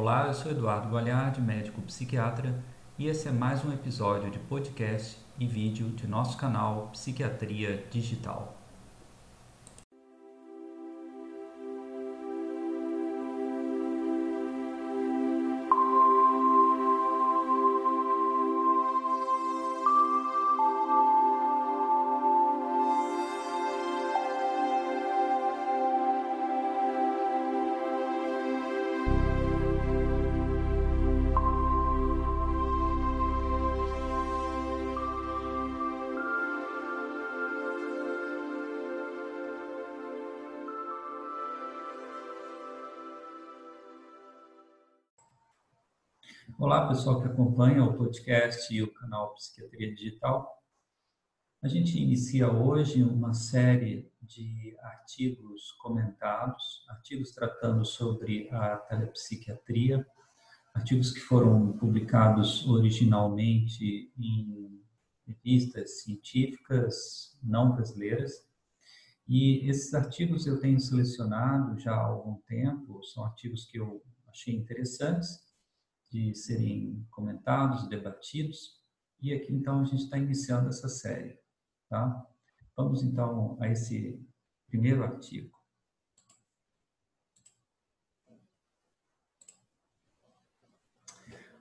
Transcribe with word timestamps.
Olá, 0.00 0.28
eu 0.28 0.32
sou 0.32 0.52
Eduardo 0.52 0.88
Goliardi, 0.88 1.40
médico 1.40 1.82
psiquiatra, 1.82 2.54
e 2.96 3.08
esse 3.08 3.26
é 3.26 3.32
mais 3.32 3.64
um 3.64 3.72
episódio 3.72 4.30
de 4.30 4.38
podcast 4.38 5.18
e 5.36 5.44
vídeo 5.44 5.88
de 5.88 6.06
nosso 6.06 6.36
canal 6.36 6.90
Psiquiatria 6.92 7.84
Digital. 7.90 8.56
Pessoal 46.98 47.22
que 47.22 47.28
acompanha 47.28 47.84
o 47.84 47.96
podcast 47.96 48.74
e 48.74 48.82
o 48.82 48.92
canal 48.92 49.32
Psiquiatria 49.34 49.94
Digital. 49.94 50.52
A 51.62 51.68
gente 51.68 51.96
inicia 51.96 52.50
hoje 52.50 53.04
uma 53.04 53.32
série 53.34 54.10
de 54.20 54.76
artigos 54.82 55.70
comentados, 55.80 56.84
artigos 56.88 57.30
tratando 57.30 57.84
sobre 57.84 58.50
a 58.50 58.78
telepsiquiatria, 58.78 60.04
artigos 60.74 61.12
que 61.12 61.20
foram 61.20 61.72
publicados 61.78 62.66
originalmente 62.66 64.12
em 64.18 64.82
revistas 65.24 66.02
científicas 66.02 67.38
não 67.44 67.76
brasileiras. 67.76 68.32
E 69.28 69.70
esses 69.70 69.94
artigos 69.94 70.48
eu 70.48 70.58
tenho 70.58 70.80
selecionado 70.80 71.78
já 71.78 71.94
há 71.94 72.06
algum 72.06 72.40
tempo, 72.40 73.04
são 73.04 73.24
artigos 73.24 73.66
que 73.66 73.78
eu 73.78 74.02
achei 74.26 74.56
interessantes 74.56 75.47
de 76.10 76.34
serem 76.34 77.06
comentados, 77.10 77.88
debatidos. 77.88 78.78
E 79.20 79.32
aqui 79.32 79.52
então 79.52 79.80
a 79.80 79.84
gente 79.84 80.04
está 80.04 80.18
iniciando 80.18 80.68
essa 80.68 80.88
série, 80.88 81.38
tá? 81.88 82.26
Vamos 82.76 83.02
então 83.02 83.56
a 83.60 83.68
esse 83.68 84.24
primeiro 84.68 85.02
artigo. 85.02 85.58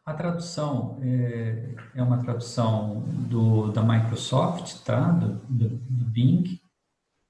A 0.05 0.13
tradução 0.13 0.99
é, 1.01 1.75
é 1.95 2.01
uma 2.01 2.23
tradução 2.23 3.01
do, 3.27 3.73
da 3.73 3.83
Microsoft, 3.83 4.81
tá? 4.85 5.11
Do, 5.11 5.35
do, 5.49 5.69
do 5.69 6.05
Bing. 6.05 6.61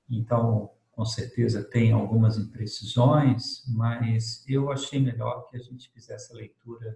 Então, 0.07 0.69
com 0.91 1.03
certeza 1.03 1.63
tem 1.63 1.91
algumas 1.91 2.37
imprecisões, 2.37 3.63
mas 3.67 4.43
eu 4.47 4.71
achei 4.71 4.99
melhor 4.99 5.47
que 5.49 5.57
a 5.57 5.59
gente 5.59 5.89
fizesse 5.89 6.31
a 6.31 6.35
leitura 6.35 6.95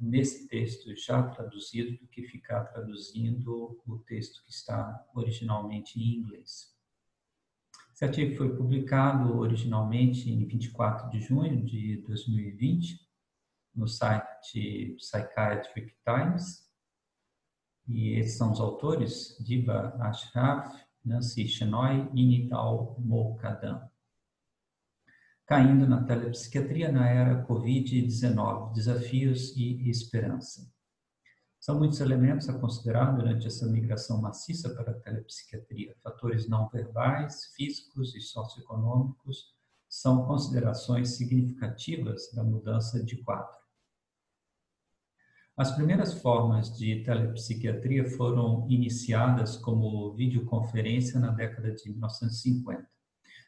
nesse 0.00 0.48
texto 0.48 0.94
já 0.96 1.22
traduzido 1.22 1.98
do 1.98 2.06
que 2.08 2.22
ficar 2.22 2.64
traduzindo 2.64 3.80
o 3.86 3.98
texto 3.98 4.42
que 4.44 4.50
está 4.50 5.04
originalmente 5.14 6.00
em 6.00 6.16
inglês. 6.16 6.74
Esse 7.92 8.04
artigo 8.04 8.36
foi 8.36 8.54
publicado 8.54 9.38
originalmente 9.38 10.30
em 10.30 10.44
24 10.44 11.10
de 11.10 11.20
junho 11.20 11.64
de 11.64 11.98
2020 12.06 13.00
no 13.74 13.88
site 13.88 14.96
Psychiatric 14.96 15.94
Times. 16.04 16.66
E 17.88 18.18
esses 18.18 18.36
são 18.36 18.52
os 18.52 18.60
autores, 18.60 19.36
Diba 19.40 19.96
Ashraf, 20.00 20.74
Nancy 21.04 21.46
Shenoy 21.46 22.10
e 22.14 22.26
Nital 22.26 22.96
Mokadam 22.98 23.88
caindo 25.46 25.86
na 25.86 26.02
telepsiquiatria 26.02 26.90
na 26.90 27.08
era 27.08 27.46
Covid-19, 27.46 28.72
desafios 28.72 29.56
e 29.56 29.88
esperança. 29.88 30.68
São 31.60 31.78
muitos 31.78 32.00
elementos 32.00 32.48
a 32.48 32.58
considerar 32.58 33.12
durante 33.12 33.46
essa 33.46 33.66
migração 33.66 34.20
maciça 34.20 34.74
para 34.74 34.90
a 34.90 35.00
telepsiquiatria. 35.00 35.94
Fatores 36.02 36.48
não 36.48 36.68
verbais, 36.68 37.46
físicos 37.54 38.14
e 38.16 38.20
socioeconômicos 38.20 39.54
são 39.88 40.26
considerações 40.26 41.16
significativas 41.16 42.32
da 42.34 42.42
mudança 42.42 43.02
de 43.02 43.16
quadro. 43.22 43.56
As 45.56 45.74
primeiras 45.74 46.12
formas 46.20 46.76
de 46.76 47.02
telepsiquiatria 47.04 48.04
foram 48.10 48.66
iniciadas 48.68 49.56
como 49.56 50.12
videoconferência 50.12 51.18
na 51.20 51.30
década 51.30 51.72
de 51.72 51.88
1950 51.88 52.95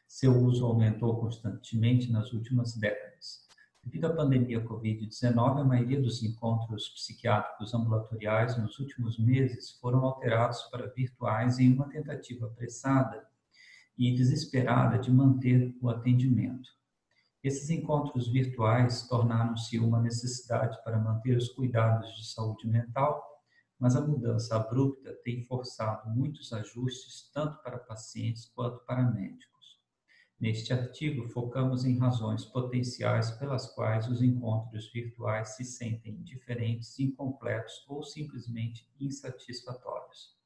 seu 0.09 0.35
uso 0.43 0.65
aumentou 0.65 1.19
constantemente 1.19 2.11
nas 2.11 2.33
últimas 2.33 2.75
décadas. 2.75 3.47
Devido 3.83 4.05
à 4.05 4.09
pandemia 4.15 4.59
Covid-19, 4.65 5.61
a 5.61 5.63
maioria 5.63 6.01
dos 6.01 6.23
encontros 6.23 6.89
psiquiátricos 6.89 7.75
ambulatoriais 7.75 8.57
nos 8.57 8.79
últimos 8.79 9.19
meses 9.19 9.69
foram 9.79 10.03
alterados 10.03 10.63
para 10.63 10.87
virtuais 10.87 11.59
em 11.59 11.71
uma 11.71 11.87
tentativa 11.87 12.47
apressada 12.47 13.23
e 13.95 14.11
desesperada 14.15 14.97
de 14.97 15.11
manter 15.11 15.77
o 15.79 15.89
atendimento. 15.89 16.67
Esses 17.43 17.69
encontros 17.69 18.27
virtuais 18.27 19.07
tornaram-se 19.07 19.77
uma 19.77 20.01
necessidade 20.01 20.83
para 20.83 20.97
manter 20.97 21.37
os 21.37 21.49
cuidados 21.49 22.17
de 22.17 22.27
saúde 22.27 22.67
mental, 22.67 23.23
mas 23.77 23.95
a 23.95 24.01
mudança 24.01 24.55
abrupta 24.55 25.15
tem 25.23 25.45
forçado 25.45 26.09
muitos 26.09 26.51
ajustes 26.51 27.29
tanto 27.31 27.61
para 27.61 27.77
pacientes 27.77 28.45
quanto 28.55 28.83
para 28.85 29.03
médicos. 29.03 29.58
Neste 30.39 30.71
artigo, 30.71 31.27
focamos 31.27 31.83
em 31.83 31.97
razões 31.97 32.45
potenciais 32.45 33.29
pelas 33.31 33.73
quais 33.73 34.07
os 34.07 34.21
encontros 34.21 34.89
virtuais 34.89 35.49
se 35.57 35.65
sentem 35.65 36.15
diferentes, 36.23 36.97
incompletos 36.97 37.85
ou 37.89 38.01
simplesmente 38.01 38.89
insatisfatórios. 38.97 40.39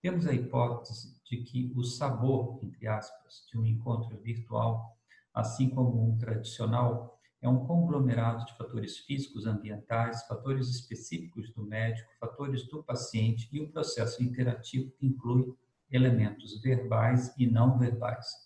Temos 0.00 0.28
a 0.28 0.32
hipótese 0.32 1.20
de 1.24 1.38
que 1.38 1.72
o 1.74 1.82
sabor, 1.82 2.60
entre 2.62 2.86
aspas, 2.86 3.44
de 3.50 3.58
um 3.58 3.66
encontro 3.66 4.16
virtual, 4.18 4.96
assim 5.34 5.68
como 5.68 6.08
um 6.08 6.16
tradicional, 6.16 7.18
é 7.42 7.48
um 7.48 7.66
conglomerado 7.66 8.44
de 8.44 8.56
fatores 8.56 8.98
físicos, 8.98 9.46
ambientais, 9.46 10.24
fatores 10.28 10.68
específicos 10.68 11.52
do 11.52 11.64
médico, 11.64 12.08
fatores 12.20 12.68
do 12.68 12.84
paciente 12.84 13.48
e 13.50 13.60
o 13.60 13.68
processo 13.72 14.22
interativo 14.22 14.92
que 14.92 15.06
inclui 15.06 15.52
elementos 15.90 16.60
verbais 16.62 17.34
e 17.36 17.46
não 17.46 17.76
verbais. 17.76 18.43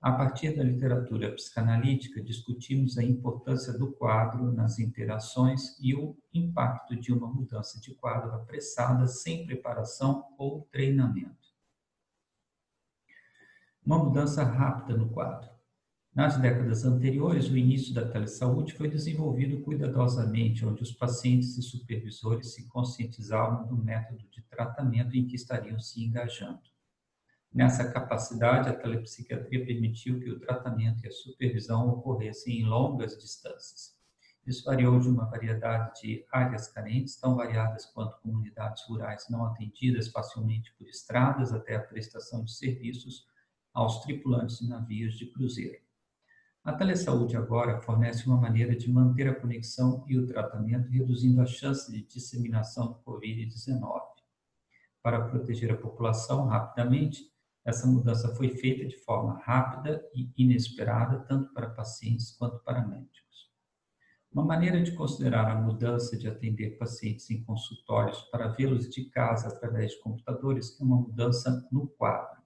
A 0.00 0.12
partir 0.12 0.56
da 0.56 0.62
literatura 0.62 1.32
psicanalítica, 1.32 2.22
discutimos 2.22 2.96
a 2.98 3.02
importância 3.02 3.76
do 3.76 3.90
quadro 3.90 4.52
nas 4.52 4.78
interações 4.78 5.76
e 5.80 5.92
o 5.92 6.16
impacto 6.32 6.94
de 6.94 7.12
uma 7.12 7.26
mudança 7.26 7.80
de 7.80 7.92
quadro 7.94 8.32
apressada 8.32 9.08
sem 9.08 9.44
preparação 9.44 10.24
ou 10.38 10.68
treinamento. 10.70 11.48
Uma 13.84 13.98
mudança 13.98 14.44
rápida 14.44 14.96
no 14.96 15.08
quadro. 15.08 15.50
Nas 16.14 16.36
décadas 16.36 16.84
anteriores, 16.84 17.48
o 17.48 17.56
início 17.56 17.92
da 17.92 18.08
telesaúde 18.08 18.74
foi 18.74 18.88
desenvolvido 18.88 19.60
cuidadosamente, 19.62 20.64
onde 20.64 20.82
os 20.82 20.92
pacientes 20.92 21.58
e 21.58 21.62
supervisores 21.62 22.54
se 22.54 22.68
conscientizavam 22.68 23.66
do 23.66 23.76
método 23.76 24.24
de 24.28 24.42
tratamento 24.42 25.16
em 25.16 25.26
que 25.26 25.34
estariam 25.34 25.80
se 25.80 26.04
engajando. 26.04 26.77
Nessa 27.52 27.90
capacidade, 27.90 28.68
a 28.68 28.74
telepsiquiatria 28.76 29.64
permitiu 29.64 30.20
que 30.20 30.30
o 30.30 30.38
tratamento 30.38 31.04
e 31.04 31.08
a 31.08 31.12
supervisão 31.12 31.88
ocorressem 31.88 32.60
em 32.60 32.64
longas 32.64 33.16
distâncias. 33.16 33.96
Isso 34.46 34.64
variou 34.64 34.98
de 34.98 35.08
uma 35.08 35.26
variedade 35.26 36.00
de 36.00 36.24
áreas 36.32 36.68
carentes, 36.68 37.16
tão 37.16 37.36
variadas 37.36 37.86
quanto 37.86 38.18
comunidades 38.20 38.82
rurais 38.86 39.26
não 39.28 39.44
atendidas 39.44 40.08
facilmente 40.08 40.72
por 40.78 40.88
estradas, 40.88 41.52
até 41.52 41.76
a 41.76 41.82
prestação 41.82 42.44
de 42.44 42.54
serviços 42.54 43.26
aos 43.74 44.00
tripulantes 44.00 44.58
de 44.58 44.68
navios 44.68 45.18
de 45.18 45.26
cruzeiro. 45.26 45.78
A 46.64 46.72
telesaúde 46.72 47.36
agora 47.36 47.80
fornece 47.80 48.26
uma 48.26 48.36
maneira 48.36 48.76
de 48.76 48.90
manter 48.90 49.28
a 49.28 49.34
conexão 49.34 50.04
e 50.06 50.18
o 50.18 50.26
tratamento, 50.26 50.90
reduzindo 50.90 51.40
a 51.40 51.46
chance 51.46 51.90
de 51.90 52.02
disseminação 52.02 52.88
do 52.88 52.98
Covid-19. 53.00 54.00
Para 55.02 55.28
proteger 55.28 55.72
a 55.72 55.76
população 55.76 56.46
rapidamente, 56.46 57.30
essa 57.68 57.86
mudança 57.86 58.34
foi 58.34 58.48
feita 58.48 58.86
de 58.86 58.96
forma 58.96 59.38
rápida 59.44 60.02
e 60.14 60.32
inesperada, 60.38 61.18
tanto 61.28 61.52
para 61.52 61.68
pacientes 61.68 62.30
quanto 62.30 62.58
para 62.60 62.86
médicos. 62.86 63.52
Uma 64.32 64.42
maneira 64.42 64.82
de 64.82 64.92
considerar 64.92 65.50
a 65.50 65.60
mudança 65.60 66.16
de 66.16 66.26
atender 66.26 66.78
pacientes 66.78 67.30
em 67.30 67.42
consultórios 67.44 68.22
para 68.30 68.48
vê-los 68.48 68.88
de 68.88 69.04
casa 69.10 69.48
através 69.48 69.92
de 69.92 70.00
computadores 70.00 70.80
é 70.80 70.82
uma 70.82 70.96
mudança 70.96 71.68
no 71.70 71.86
quadro. 71.86 72.40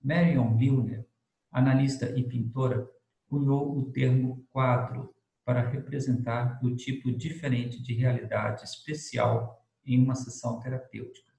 Marion 0.00 0.50
Milner, 0.54 1.04
analista 1.50 2.16
e 2.16 2.22
pintora, 2.22 2.88
cunhou 3.28 3.76
o 3.76 3.90
termo 3.90 4.46
quadro 4.50 5.12
para 5.44 5.68
representar 5.68 6.60
o 6.62 6.76
tipo 6.76 7.10
diferente 7.10 7.82
de 7.82 7.92
realidade 7.92 8.62
especial 8.62 9.66
em 9.84 10.00
uma 10.00 10.14
sessão 10.14 10.60
terapêutica. 10.60 11.33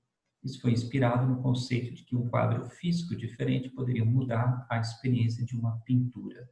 Isso 0.45 0.61
foi 0.61 0.73
inspirado 0.73 1.25
no 1.25 1.41
conceito 1.41 1.91
de 1.95 2.03
que 2.03 2.15
um 2.15 2.29
quadro 2.29 2.69
físico 2.69 3.15
diferente 3.15 3.67
poderia 3.67 4.05
mudar 4.05 4.67
a 4.69 4.77
experiência 4.77 5.43
de 5.43 5.55
uma 5.55 5.79
pintura. 5.79 6.47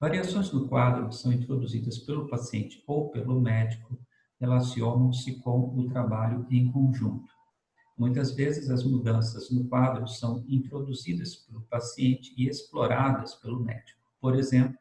Variações 0.00 0.50
no 0.50 0.66
quadro 0.66 1.10
que 1.10 1.14
são 1.14 1.30
introduzidas 1.30 1.98
pelo 1.98 2.26
paciente 2.26 2.82
ou 2.86 3.10
pelo 3.10 3.38
médico 3.38 4.00
relacionam-se 4.40 5.38
com 5.40 5.78
o 5.78 5.88
trabalho 5.88 6.46
em 6.50 6.72
conjunto. 6.72 7.30
Muitas 7.98 8.32
vezes 8.32 8.70
as 8.70 8.82
mudanças 8.82 9.50
no 9.50 9.68
quadro 9.68 10.08
são 10.08 10.42
introduzidas 10.48 11.36
pelo 11.36 11.60
paciente 11.62 12.32
e 12.34 12.48
exploradas 12.48 13.34
pelo 13.34 13.60
médico. 13.62 14.00
Por 14.18 14.34
exemplo, 14.34 14.78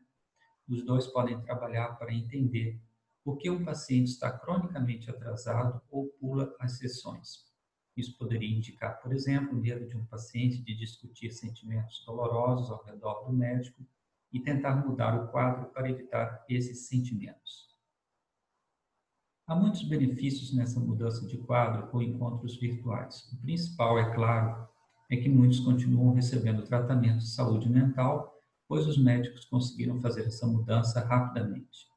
os 0.70 0.86
dois 0.86 1.06
podem 1.08 1.42
trabalhar 1.42 1.98
para 1.98 2.14
entender 2.14 2.80
por 3.26 3.38
que 3.38 3.50
um 3.50 3.66
paciente 3.66 4.08
está 4.12 4.32
cronicamente 4.32 5.10
atrasado 5.10 5.82
ou 5.92 6.08
pula 6.18 6.56
as 6.62 6.78
sessões. 6.78 7.47
Isso 7.98 8.16
poderia 8.16 8.56
indicar, 8.56 9.02
por 9.02 9.12
exemplo, 9.12 9.58
o 9.58 9.60
medo 9.60 9.88
de 9.88 9.98
um 9.98 10.06
paciente 10.06 10.62
de 10.62 10.76
discutir 10.76 11.32
sentimentos 11.32 12.04
dolorosos 12.06 12.70
ao 12.70 12.84
redor 12.86 13.26
do 13.26 13.34
médico 13.34 13.84
e 14.32 14.40
tentar 14.40 14.76
mudar 14.76 15.20
o 15.20 15.32
quadro 15.32 15.72
para 15.72 15.90
evitar 15.90 16.46
esses 16.48 16.88
sentimentos. 16.88 17.68
Há 19.48 19.56
muitos 19.56 19.82
benefícios 19.82 20.54
nessa 20.54 20.80
mudança 20.80 21.26
de 21.26 21.38
quadro 21.38 21.88
com 21.88 22.02
encontros 22.02 22.58
virtuais. 22.58 23.32
O 23.34 23.38
principal, 23.38 23.98
é 23.98 24.14
claro, 24.14 24.68
é 25.10 25.18
que 25.18 25.30
muitos 25.30 25.62
continuam 25.62 26.14
recebendo 26.14 26.68
tratamento 26.68 27.20
de 27.20 27.30
saúde 27.30 27.68
mental, 27.68 28.38
pois 28.68 28.86
os 28.86 28.98
médicos 28.98 29.46
conseguiram 29.46 30.00
fazer 30.02 30.28
essa 30.28 30.46
mudança 30.46 31.00
rapidamente. 31.00 31.88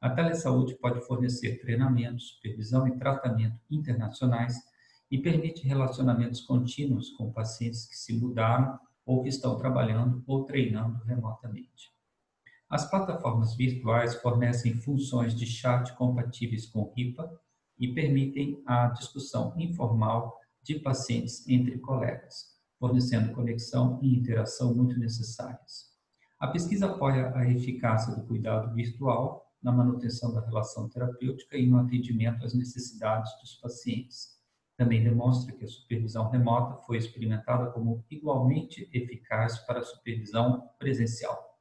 A 0.00 0.10
telesaúde 0.10 0.76
pode 0.76 1.04
fornecer 1.06 1.60
treinamento, 1.60 2.22
supervisão 2.22 2.88
e 2.88 2.96
tratamento 2.96 3.58
internacionais 3.70 4.71
e 5.12 5.18
permite 5.18 5.68
relacionamentos 5.68 6.40
contínuos 6.40 7.10
com 7.10 7.30
pacientes 7.30 7.84
que 7.84 7.94
se 7.94 8.14
mudaram 8.14 8.80
ou 9.04 9.22
que 9.22 9.28
estão 9.28 9.58
trabalhando 9.58 10.24
ou 10.26 10.44
treinando 10.44 11.04
remotamente. 11.04 11.92
As 12.66 12.88
plataformas 12.88 13.54
virtuais 13.54 14.14
fornecem 14.22 14.74
funções 14.74 15.34
de 15.34 15.44
chat 15.44 15.94
compatíveis 15.96 16.64
com 16.64 16.90
RIPA 16.96 17.30
e 17.78 17.92
permitem 17.92 18.62
a 18.64 18.86
discussão 18.86 19.52
informal 19.58 20.40
de 20.62 20.78
pacientes 20.78 21.46
entre 21.46 21.78
colegas, 21.78 22.56
fornecendo 22.78 23.34
conexão 23.34 23.98
e 24.00 24.16
interação 24.16 24.74
muito 24.74 24.98
necessárias. 24.98 25.92
A 26.40 26.46
pesquisa 26.46 26.86
apoia 26.86 27.36
a 27.36 27.46
eficácia 27.50 28.14
do 28.14 28.26
cuidado 28.26 28.74
virtual 28.74 29.46
na 29.62 29.72
manutenção 29.72 30.32
da 30.32 30.40
relação 30.40 30.88
terapêutica 30.88 31.58
e 31.58 31.66
no 31.66 31.78
atendimento 31.78 32.46
às 32.46 32.54
necessidades 32.54 33.30
dos 33.42 33.56
pacientes. 33.56 34.41
Também 34.76 35.02
demonstra 35.02 35.54
que 35.54 35.64
a 35.64 35.68
supervisão 35.68 36.30
remota 36.30 36.82
foi 36.82 36.96
experimentada 36.96 37.70
como 37.70 38.04
igualmente 38.10 38.88
eficaz 38.92 39.58
para 39.60 39.80
a 39.80 39.84
supervisão 39.84 40.68
presencial. 40.78 41.58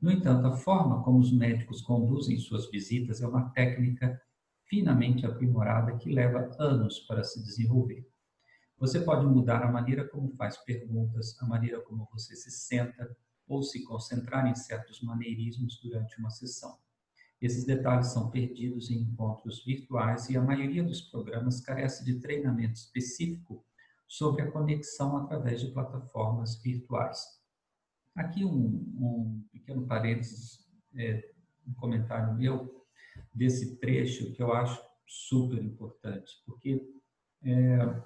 No 0.00 0.10
entanto, 0.12 0.46
a 0.46 0.56
forma 0.56 1.02
como 1.02 1.18
os 1.18 1.32
médicos 1.32 1.82
conduzem 1.82 2.38
suas 2.38 2.70
visitas 2.70 3.20
é 3.20 3.26
uma 3.26 3.50
técnica 3.50 4.20
finamente 4.64 5.26
aprimorada 5.26 5.96
que 5.96 6.10
leva 6.10 6.54
anos 6.58 7.00
para 7.00 7.24
se 7.24 7.42
desenvolver. 7.42 8.06
Você 8.78 9.00
pode 9.00 9.26
mudar 9.26 9.62
a 9.64 9.72
maneira 9.72 10.06
como 10.06 10.30
faz 10.36 10.56
perguntas, 10.58 11.36
a 11.40 11.46
maneira 11.46 11.80
como 11.80 12.08
você 12.12 12.36
se 12.36 12.50
senta 12.50 13.16
ou 13.48 13.62
se 13.62 13.82
concentrar 13.84 14.46
em 14.46 14.54
certos 14.54 15.00
maneirismos 15.02 15.80
durante 15.82 16.18
uma 16.18 16.30
sessão. 16.30 16.78
Esses 17.40 17.64
detalhes 17.64 18.08
são 18.08 18.30
perdidos 18.30 18.90
em 18.90 19.00
encontros 19.00 19.64
virtuais 19.64 20.28
e 20.28 20.36
a 20.36 20.42
maioria 20.42 20.82
dos 20.82 21.00
programas 21.00 21.60
carece 21.60 22.04
de 22.04 22.18
treinamento 22.18 22.74
específico 22.74 23.64
sobre 24.06 24.42
a 24.42 24.50
conexão 24.50 25.16
através 25.18 25.60
de 25.60 25.70
plataformas 25.70 26.60
virtuais. 26.60 27.22
Aqui 28.16 28.44
um, 28.44 28.66
um 28.98 29.44
pequeno 29.52 29.86
parênteses, 29.86 30.66
é, 30.96 31.30
um 31.66 31.74
comentário 31.74 32.34
meu 32.34 32.84
desse 33.32 33.76
trecho 33.76 34.32
que 34.32 34.42
eu 34.42 34.52
acho 34.52 34.82
super 35.06 35.62
importante, 35.62 36.32
porque 36.44 36.82
é, 37.44 38.02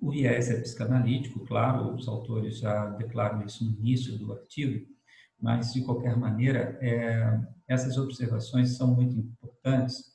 o 0.00 0.10
viés 0.10 0.50
é 0.50 0.60
psicanalítico, 0.60 1.44
claro, 1.46 1.94
os 1.94 2.08
autores 2.08 2.58
já 2.58 2.90
declaram 2.90 3.44
isso 3.44 3.64
no 3.64 3.78
início 3.78 4.18
do 4.18 4.32
artigo, 4.32 4.86
mas 5.38 5.72
de 5.72 5.82
qualquer 5.82 6.16
maneira, 6.16 6.78
é, 6.80 7.40
essas 7.70 7.96
observações 7.96 8.76
são 8.76 8.92
muito 8.92 9.16
importantes, 9.16 10.12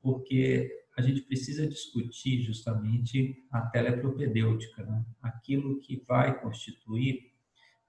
porque 0.00 0.70
a 0.96 1.02
gente 1.02 1.22
precisa 1.22 1.66
discutir 1.66 2.40
justamente 2.42 3.44
a 3.50 3.62
telepropedêutica, 3.62 4.84
né? 4.84 5.04
aquilo 5.20 5.80
que 5.80 6.04
vai 6.06 6.40
constituir 6.40 7.32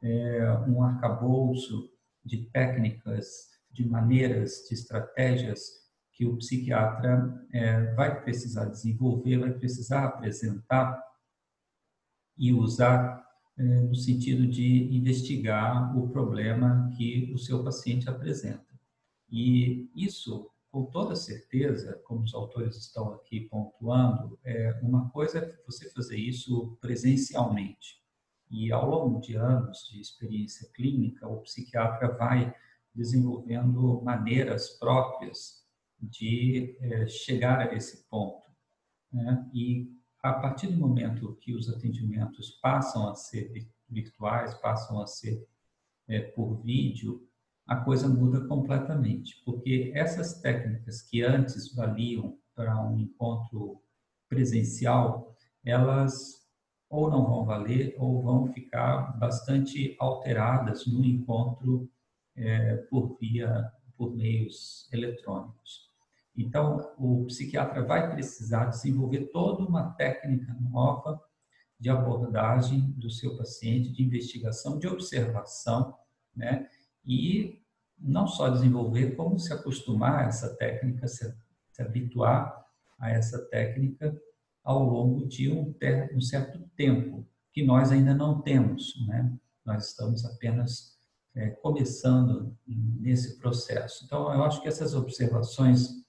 é, 0.02 0.52
um 0.68 0.82
arcabouço 0.82 1.88
de 2.24 2.50
técnicas, 2.50 3.52
de 3.72 3.88
maneiras, 3.88 4.66
de 4.68 4.74
estratégias 4.74 5.86
que 6.12 6.26
o 6.26 6.38
psiquiatra 6.38 7.48
é, 7.54 7.94
vai 7.94 8.24
precisar 8.24 8.66
desenvolver, 8.66 9.38
vai 9.38 9.54
precisar 9.54 10.06
apresentar 10.06 11.00
e 12.36 12.52
usar 12.52 13.24
é, 13.56 13.64
no 13.64 13.94
sentido 13.94 14.48
de 14.48 14.96
investigar 14.98 15.96
o 15.96 16.10
problema 16.10 16.90
que 16.98 17.32
o 17.36 17.38
seu 17.38 17.64
paciente 17.64 18.10
apresenta. 18.10 18.75
E 19.30 19.90
isso, 19.96 20.50
com 20.72 20.86
toda 20.86 21.16
certeza, 21.16 22.02
como 22.06 22.24
os 22.24 22.34
autores 22.34 22.78
estão 22.78 23.14
aqui 23.14 23.42
pontuando, 23.42 24.40
é 24.44 24.80
uma 24.82 25.10
coisa 25.10 25.40
é 25.40 25.56
você 25.66 25.90
fazer 25.92 26.18
isso 26.18 26.78
presencialmente. 26.82 28.04
E 28.50 28.72
ao 28.72 28.90
longo 28.90 29.20
de 29.20 29.36
anos 29.36 29.88
de 29.90 30.00
experiência 30.00 30.70
clínica, 30.74 31.28
o 31.28 31.42
psiquiatra 31.42 32.10
vai 32.16 32.54
desenvolvendo 32.94 34.02
maneiras 34.02 34.70
próprias 34.78 35.66
de 36.00 36.78
é, 36.80 37.08
chegar 37.08 37.60
a 37.60 37.74
esse 37.74 38.08
ponto. 38.08 38.46
Né? 39.12 39.50
E 39.54 39.92
a 40.22 40.34
partir 40.34 40.68
do 40.68 40.78
momento 40.78 41.36
que 41.42 41.54
os 41.54 41.70
atendimentos 41.70 42.52
passam 42.62 43.10
a 43.10 43.16
ser 43.16 43.68
virtuais, 43.90 44.54
passam 44.56 45.02
a 45.02 45.08
ser 45.08 45.48
é, 46.08 46.20
por 46.20 46.62
vídeo, 46.62 47.28
a 47.68 47.76
coisa 47.78 48.08
muda 48.08 48.48
completamente, 48.48 49.42
porque 49.44 49.92
essas 49.96 50.40
técnicas 50.40 51.02
que 51.02 51.22
antes 51.24 51.74
valiam 51.74 52.38
para 52.54 52.80
um 52.82 53.00
encontro 53.00 53.82
presencial, 54.30 55.36
elas 55.64 56.46
ou 56.90 57.10
não 57.10 57.26
vão 57.26 57.44
valer 57.44 57.96
ou 57.98 58.22
vão 58.22 58.48
ficar 58.54 59.18
bastante 59.18 59.96
alteradas 60.00 60.86
no 60.86 61.04
encontro 61.04 61.90
é, 62.36 62.78
por 62.90 63.18
via 63.20 63.72
por 63.98 64.16
meios 64.16 64.90
eletrônicos. 64.92 65.90
Então, 66.38 66.94
o 66.98 67.26
psiquiatra 67.26 67.84
vai 67.84 68.12
precisar 68.14 68.66
desenvolver 68.66 69.30
toda 69.32 69.64
uma 69.64 69.92
técnica 69.94 70.54
nova 70.60 71.20
de 71.80 71.90
abordagem 71.90 72.92
do 72.92 73.10
seu 73.10 73.38
paciente, 73.38 73.92
de 73.92 74.04
investigação, 74.04 74.78
de 74.78 74.88
observação, 74.88 75.96
né? 76.36 76.70
E 77.06 77.62
não 77.98 78.28
só 78.28 78.50
desenvolver, 78.50 79.16
como 79.16 79.40
se 79.40 79.54
acostumar 79.54 80.24
a 80.24 80.28
essa 80.28 80.56
técnica, 80.56 81.08
se, 81.08 81.34
se 81.72 81.82
habituar 81.82 82.66
a 83.00 83.10
essa 83.10 83.40
técnica 83.46 84.16
ao 84.64 84.84
longo 84.84 85.28
de 85.28 85.52
um, 85.52 85.72
ter, 85.74 86.16
um 86.16 86.22
certo 86.22 86.60
tempo, 86.76 87.26
que 87.54 87.64
nós 87.64 87.92
ainda 87.92 88.14
não 88.14 88.42
temos. 88.42 88.94
Né? 89.08 89.32
Nós 89.66 89.90
estamos 89.90 90.26
apenas 90.26 90.98
é, 91.36 91.50
começando 91.50 92.58
nesse 92.66 93.38
processo. 93.38 94.06
Então, 94.06 94.34
eu 94.34 94.44
acho 94.44 94.62
que 94.62 94.68
essas 94.68 94.94
observações 94.94 96.04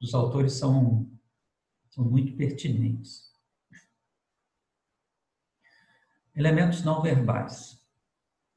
dos 0.00 0.14
autores 0.14 0.54
são, 0.54 1.08
são 1.90 2.04
muito 2.04 2.36
pertinentes. 2.36 3.30
Elementos 6.34 6.82
não 6.82 7.02
verbais. 7.02 7.78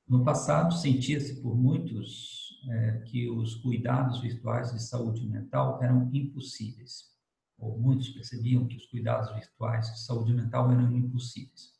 No 0.07 0.23
passado, 0.23 0.73
sentia-se 0.73 1.41
por 1.41 1.55
muitos 1.55 2.42
é, 2.69 2.99
que 3.05 3.29
os 3.29 3.55
cuidados 3.55 4.21
virtuais 4.21 4.71
de 4.71 4.81
saúde 4.81 5.25
mental 5.27 5.81
eram 5.81 6.09
impossíveis 6.13 7.13
ou 7.57 7.77
muitos 7.77 8.09
percebiam 8.09 8.67
que 8.67 8.77
os 8.77 8.85
cuidados 8.87 9.33
virtuais 9.33 9.91
de 9.91 9.99
saúde 10.01 10.33
mental 10.33 10.71
eram 10.71 10.91
impossíveis. 10.95 11.73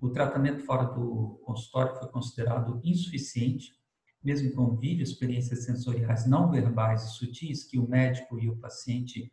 O 0.00 0.10
tratamento 0.10 0.62
fora 0.64 0.84
do 0.84 1.40
consultório 1.44 1.96
foi 1.96 2.08
considerado 2.08 2.80
insuficiente, 2.84 3.74
mesmo 4.22 4.52
com 4.52 4.76
vídeo 4.76 5.02
experiências 5.02 5.64
sensoriais 5.64 6.26
não 6.26 6.50
verbais 6.50 7.04
e 7.04 7.08
sutis 7.14 7.64
que 7.64 7.78
o 7.78 7.88
médico 7.88 8.38
e 8.38 8.48
o 8.48 8.56
paciente 8.56 9.32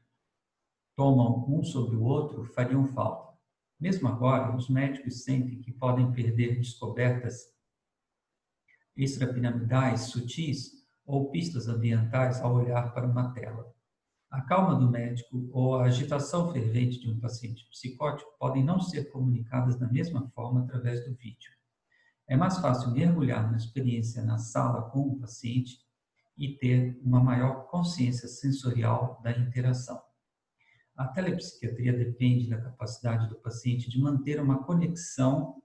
tomam 0.96 1.46
um 1.48 1.64
sobre 1.64 1.96
o 1.96 2.04
outro 2.04 2.46
fariam 2.46 2.88
falta. 2.88 3.36
Mesmo 3.80 4.08
agora, 4.08 4.56
os 4.56 4.70
médicos 4.70 5.24
sentem 5.24 5.62
que 5.62 5.72
podem 5.72 6.12
perder 6.14 6.58
descobertas 6.58 7.55
extrapiramidais 8.96 10.02
sutis 10.02 10.72
ou 11.06 11.30
pistas 11.30 11.68
ambientais 11.68 12.42
ao 12.42 12.54
olhar 12.56 12.94
para 12.94 13.08
uma 13.08 13.34
tela. 13.34 13.74
A 14.30 14.42
calma 14.42 14.76
do 14.76 14.90
médico 14.90 15.50
ou 15.54 15.76
a 15.76 15.86
agitação 15.86 16.52
fervente 16.52 17.00
de 17.00 17.10
um 17.10 17.20
paciente 17.20 17.66
psicótico 17.70 18.30
podem 18.40 18.64
não 18.64 18.80
ser 18.80 19.12
comunicadas 19.12 19.78
da 19.78 19.88
mesma 19.88 20.28
forma 20.30 20.64
através 20.64 21.06
do 21.06 21.14
vídeo. 21.16 21.52
É 22.28 22.36
mais 22.36 22.58
fácil 22.58 22.92
mergulhar 22.92 23.50
na 23.50 23.58
experiência 23.58 24.24
na 24.24 24.38
sala 24.38 24.90
com 24.90 25.02
o 25.02 25.20
paciente 25.20 25.80
e 26.38 26.58
ter 26.58 27.00
uma 27.04 27.24
maior 27.24 27.68
consciência 27.68 28.28
sensorial 28.28 29.22
da 29.24 29.32
interação. 29.32 30.02
A 30.96 31.08
telepsiquiatria 31.08 31.94
depende 31.94 32.50
da 32.50 32.60
capacidade 32.60 33.30
do 33.30 33.36
paciente 33.36 33.90
de 33.90 34.00
manter 34.02 34.42
uma 34.42 34.64
conexão 34.64 35.62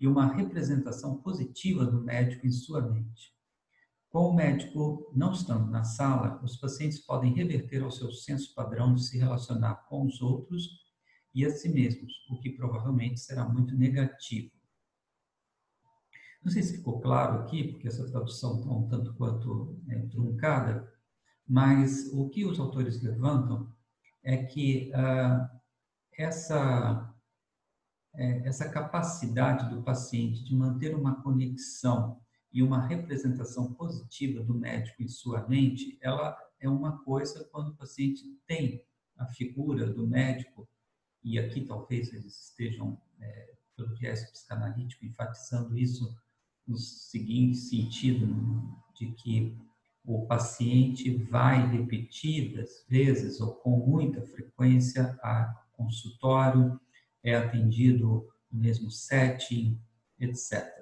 e 0.00 0.08
uma 0.08 0.34
representação 0.34 1.20
positiva 1.20 1.84
do 1.84 2.02
médico 2.02 2.46
em 2.46 2.50
sua 2.50 2.80
mente. 2.80 3.34
Com 4.08 4.30
o 4.30 4.34
médico 4.34 5.12
não 5.14 5.32
estando 5.32 5.70
na 5.70 5.84
sala, 5.84 6.40
os 6.42 6.56
pacientes 6.56 6.98
podem 6.98 7.32
reverter 7.32 7.82
ao 7.82 7.90
seu 7.90 8.10
senso 8.10 8.54
padrão 8.54 8.94
de 8.94 9.04
se 9.04 9.18
relacionar 9.18 9.86
com 9.88 10.06
os 10.06 10.20
outros 10.20 10.80
e 11.32 11.44
a 11.44 11.50
si 11.50 11.68
mesmos, 11.68 12.12
o 12.28 12.40
que 12.40 12.50
provavelmente 12.50 13.20
será 13.20 13.48
muito 13.48 13.76
negativo. 13.76 14.50
Não 16.42 16.50
sei 16.50 16.62
se 16.62 16.78
ficou 16.78 17.00
claro 17.00 17.42
aqui, 17.42 17.68
porque 17.68 17.86
essa 17.86 18.10
tradução 18.10 18.58
está 18.58 18.70
um 18.70 18.88
tanto 18.88 19.14
quanto 19.14 19.78
é, 19.88 19.98
truncada, 20.06 20.90
mas 21.46 22.10
o 22.12 22.28
que 22.30 22.44
os 22.44 22.58
autores 22.58 23.02
levantam 23.02 23.70
é 24.22 24.44
que 24.44 24.92
ah, 24.94 25.50
essa, 26.16 27.09
é, 28.14 28.48
essa 28.48 28.68
capacidade 28.68 29.68
do 29.74 29.82
paciente 29.82 30.44
de 30.44 30.54
manter 30.54 30.94
uma 30.94 31.22
conexão 31.22 32.20
e 32.52 32.62
uma 32.62 32.84
representação 32.86 33.72
positiva 33.74 34.42
do 34.42 34.54
médico 34.54 35.02
em 35.02 35.08
sua 35.08 35.46
mente, 35.46 35.98
ela 36.02 36.36
é 36.58 36.68
uma 36.68 36.98
coisa 37.04 37.48
quando 37.52 37.68
o 37.68 37.76
paciente 37.76 38.22
tem 38.46 38.84
a 39.16 39.26
figura 39.26 39.86
do 39.86 40.06
médico, 40.06 40.68
e 41.22 41.38
aqui 41.38 41.62
talvez 41.62 42.12
eles 42.12 42.48
estejam, 42.48 43.00
é, 43.20 43.54
pelo 43.76 43.94
viés 43.94 44.28
psicanalítico, 44.30 45.04
enfatizando 45.04 45.78
isso 45.78 46.16
no 46.66 46.76
seguinte 46.76 47.56
sentido, 47.56 48.26
de 48.94 49.12
que 49.12 49.56
o 50.04 50.26
paciente 50.26 51.14
vai 51.24 51.66
repetidas 51.70 52.84
vezes 52.88 53.40
ou 53.40 53.54
com 53.56 53.86
muita 53.86 54.22
frequência 54.22 55.18
a 55.22 55.54
consultório, 55.72 56.80
é 57.22 57.34
atendido 57.36 58.28
no 58.50 58.60
mesmo 58.60 58.90
setting, 58.90 59.78
etc 60.18 60.80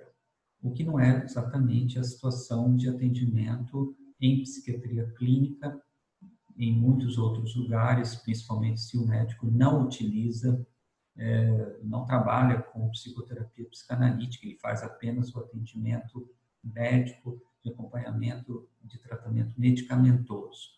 o 0.62 0.72
que 0.72 0.84
não 0.84 0.98
é 0.98 1.24
exatamente 1.24 1.98
a 1.98 2.04
situação 2.04 2.74
de 2.76 2.88
atendimento 2.88 3.96
em 4.20 4.42
psiquiatria 4.42 5.06
clínica 5.16 5.80
em 6.56 6.72
muitos 6.72 7.18
outros 7.18 7.54
lugares, 7.54 8.16
principalmente 8.16 8.80
se 8.80 8.98
o 8.98 9.06
médico 9.06 9.46
não 9.46 9.84
utiliza, 9.84 10.66
é, 11.16 11.78
não 11.84 12.04
trabalha 12.04 12.60
com 12.60 12.90
psicoterapia 12.90 13.68
psicanalítica, 13.68 14.44
ele 14.44 14.58
faz 14.58 14.82
apenas 14.82 15.32
o 15.34 15.38
atendimento 15.38 16.28
médico 16.62 17.40
de 17.62 17.70
acompanhamento 17.70 18.68
de 18.82 18.98
tratamento 18.98 19.52
medicamentoso. 19.56 20.70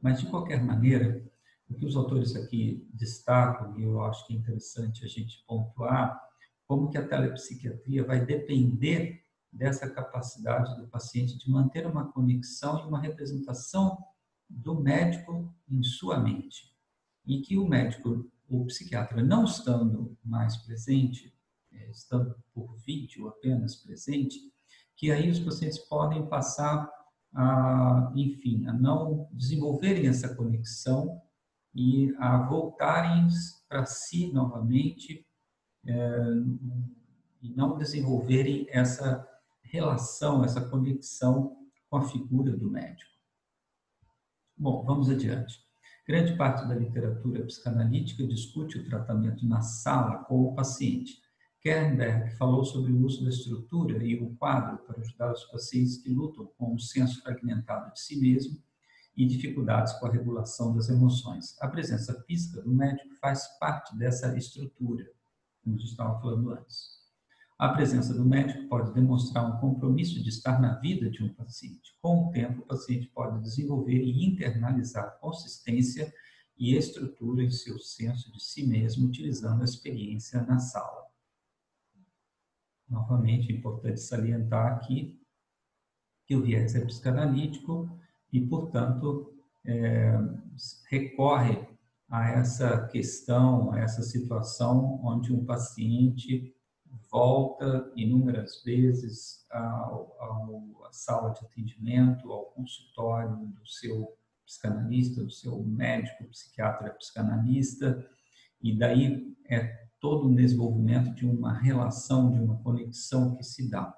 Mas, 0.00 0.20
de 0.20 0.26
qualquer 0.26 0.62
maneira, 0.62 1.24
o 1.68 1.74
que 1.74 1.84
os 1.84 1.96
autores 1.96 2.36
aqui 2.36 2.88
destacam, 2.92 3.78
e 3.78 3.82
eu 3.82 4.00
acho 4.02 4.26
que 4.26 4.34
é 4.34 4.36
interessante 4.36 5.04
a 5.04 5.08
gente 5.08 5.44
pontuar, 5.46 6.20
como 6.66 6.90
que 6.90 6.98
a 6.98 7.06
telepsiquiatria 7.06 8.04
vai 8.04 8.24
depender 8.24 9.22
dessa 9.52 9.88
capacidade 9.88 10.76
do 10.76 10.86
paciente 10.88 11.38
de 11.38 11.50
manter 11.50 11.86
uma 11.86 12.10
conexão 12.12 12.80
e 12.80 12.88
uma 12.88 13.00
representação 13.00 13.98
do 14.48 14.80
médico 14.80 15.52
em 15.68 15.82
sua 15.82 16.18
mente. 16.18 16.74
E 17.24 17.40
que 17.40 17.56
o 17.56 17.66
médico, 17.66 18.30
o 18.48 18.64
psiquiatra, 18.66 19.22
não 19.22 19.44
estando 19.44 20.16
mais 20.24 20.56
presente, 20.58 21.34
é, 21.72 21.90
estando 21.90 22.36
por 22.52 22.76
vídeo 22.76 23.28
apenas 23.28 23.76
presente, 23.76 24.38
que 24.96 25.10
aí 25.10 25.30
os 25.30 25.40
pacientes 25.40 25.78
podem 25.78 26.26
passar 26.26 26.88
a, 27.34 28.12
enfim, 28.14 28.66
a 28.66 28.72
não 28.72 29.28
desenvolverem 29.32 30.06
essa 30.06 30.34
conexão 30.34 31.20
e 31.76 32.16
a 32.18 32.38
voltarem 32.38 33.28
para 33.68 33.84
si 33.84 34.32
novamente 34.32 35.26
é, 35.86 36.20
e 37.42 37.54
não 37.54 37.76
desenvolverem 37.76 38.66
essa 38.70 39.28
relação, 39.62 40.42
essa 40.42 40.68
conexão 40.68 41.56
com 41.90 41.98
a 41.98 42.08
figura 42.08 42.56
do 42.56 42.70
médico. 42.70 43.10
Bom, 44.56 44.82
vamos 44.84 45.10
adiante. 45.10 45.60
Grande 46.08 46.34
parte 46.36 46.66
da 46.66 46.74
literatura 46.74 47.44
psicanalítica 47.44 48.26
discute 48.26 48.78
o 48.78 48.88
tratamento 48.88 49.46
na 49.46 49.60
sala 49.60 50.24
com 50.24 50.44
o 50.44 50.54
paciente. 50.54 51.20
Kernberg 51.60 52.30
falou 52.36 52.64
sobre 52.64 52.92
o 52.92 53.04
uso 53.04 53.22
da 53.24 53.28
estrutura 53.28 54.02
e 54.02 54.16
o 54.22 54.34
quadro 54.36 54.78
para 54.86 55.00
ajudar 55.00 55.32
os 55.32 55.44
pacientes 55.44 55.98
que 55.98 56.08
lutam 56.08 56.46
com 56.56 56.72
um 56.72 56.78
senso 56.78 57.20
fragmentado 57.22 57.92
de 57.92 58.00
si 58.00 58.18
mesmo 58.18 58.62
e 59.16 59.26
dificuldades 59.26 59.94
com 59.94 60.06
a 60.06 60.12
regulação 60.12 60.74
das 60.74 60.88
emoções. 60.88 61.56
A 61.60 61.68
presença 61.68 62.22
física 62.26 62.60
do 62.60 62.70
médico 62.70 63.14
faz 63.20 63.46
parte 63.58 63.96
dessa 63.96 64.36
estrutura 64.36 65.06
como 65.66 65.76
a 65.76 65.78
gente 65.78 65.90
estava 65.90 66.20
falando 66.20 66.52
antes. 66.52 66.96
A 67.58 67.70
presença 67.70 68.14
do 68.14 68.24
médico 68.24 68.68
pode 68.68 68.92
demonstrar 68.92 69.44
um 69.44 69.58
compromisso 69.58 70.22
de 70.22 70.28
estar 70.28 70.60
na 70.60 70.74
vida 70.78 71.10
de 71.10 71.24
um 71.24 71.34
paciente. 71.34 71.96
Com 72.00 72.26
o 72.28 72.30
tempo, 72.30 72.62
o 72.62 72.66
paciente 72.66 73.08
pode 73.08 73.42
desenvolver 73.42 73.98
e 73.98 74.24
internalizar 74.24 75.18
consistência 75.18 76.12
e 76.56 76.76
estrutura 76.76 77.42
em 77.42 77.50
seu 77.50 77.78
senso 77.78 78.30
de 78.30 78.42
si 78.42 78.66
mesmo, 78.66 79.08
utilizando 79.08 79.62
a 79.62 79.64
experiência 79.64 80.42
na 80.42 80.58
sala. 80.58 81.06
Novamente, 82.88 83.50
é 83.50 83.56
importante 83.56 84.00
salientar 84.00 84.74
aqui 84.74 85.20
que 86.26 86.36
o 86.36 86.42
viés 86.42 86.74
é 86.74 86.84
psicanalítico 86.84 87.90
e, 88.36 88.46
portanto, 88.46 89.32
é, 89.64 90.12
recorre 90.90 91.66
a 92.08 92.28
essa 92.28 92.86
questão, 92.88 93.72
a 93.72 93.80
essa 93.80 94.02
situação 94.02 95.00
onde 95.02 95.32
um 95.32 95.44
paciente 95.44 96.54
volta 97.10 97.90
inúmeras 97.96 98.62
vezes 98.62 99.46
à 99.50 100.90
sala 100.92 101.30
de 101.30 101.44
atendimento, 101.46 102.30
ao 102.30 102.46
consultório 102.46 103.36
do 103.36 103.66
seu 103.66 104.14
psicanalista, 104.44 105.24
do 105.24 105.30
seu 105.30 105.62
médico, 105.64 106.24
psiquiatra, 106.24 106.90
psicanalista, 106.90 108.06
e 108.62 108.76
daí 108.76 109.34
é 109.48 109.86
todo 109.98 110.28
um 110.28 110.34
desenvolvimento 110.34 111.14
de 111.14 111.26
uma 111.26 111.52
relação, 111.52 112.30
de 112.30 112.38
uma 112.38 112.62
conexão 112.62 113.34
que 113.34 113.42
se 113.42 113.68
dá, 113.70 113.96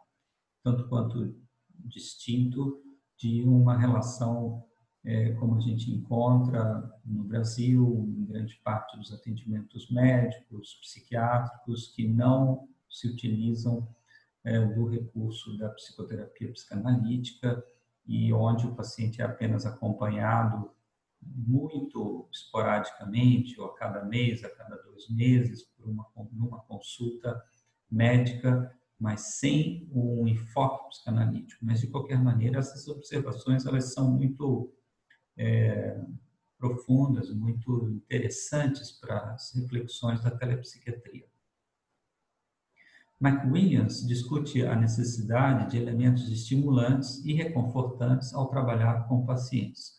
tanto 0.63 0.89
quanto 0.89 1.37
distinto 1.85 2.88
de 3.19 3.43
uma 3.47 3.77
relação 3.77 4.65
é, 5.05 5.33
como 5.35 5.57
a 5.57 5.61
gente 5.61 5.91
encontra 5.91 6.91
no 7.05 7.25
Brasil, 7.25 8.07
em 8.17 8.25
grande 8.27 8.61
parte 8.63 8.97
dos 8.97 9.13
atendimentos 9.13 9.91
médicos, 9.91 10.79
psiquiátricos, 10.83 11.89
que 11.89 12.07
não 12.07 12.69
se 12.89 13.09
utilizam 13.09 13.89
é, 14.45 14.59
do 14.61 14.87
recurso 14.87 15.57
da 15.59 15.69
psicoterapia 15.71 16.53
psicanalítica 16.53 17.63
e 18.07 18.33
onde 18.33 18.67
o 18.67 18.75
paciente 18.75 19.21
é 19.21 19.25
apenas 19.25 19.67
acompanhado 19.67 20.71
muito 21.21 22.29
esporadicamente, 22.33 23.61
ou 23.61 23.67
a 23.67 23.75
cada 23.75 24.05
mês, 24.05 24.45
a 24.45 24.51
cada 24.51 24.77
dois 24.77 25.09
meses, 25.11 25.63
por 25.63 25.89
uma, 25.89 26.07
numa 26.33 26.61
consulta 26.61 27.43
médica, 27.91 28.73
mas 28.99 29.37
sem 29.39 29.89
um 29.93 30.27
enfoque 30.27 30.89
psicanalítico. 30.91 31.65
Mas, 31.65 31.81
de 31.81 31.87
qualquer 31.87 32.23
maneira, 32.23 32.59
essas 32.59 32.89
observações 32.89 33.65
elas 33.65 33.93
são 33.93 34.11
muito 34.11 34.73
é, 35.37 36.01
profundas, 36.59 37.33
muito 37.33 37.89
interessantes 37.91 38.91
para 38.91 39.35
as 39.35 39.55
reflexões 39.55 40.21
da 40.21 40.31
telepsiquiatria. 40.31 41.27
McWilliams 43.21 44.07
discute 44.07 44.65
a 44.65 44.77
necessidade 44.77 45.73
de 45.73 45.77
elementos 45.77 46.31
estimulantes 46.31 47.25
e 47.25 47.33
reconfortantes 47.33 48.33
ao 48.33 48.49
trabalhar 48.49 49.09
com 49.09 49.27
pacientes. 49.27 49.99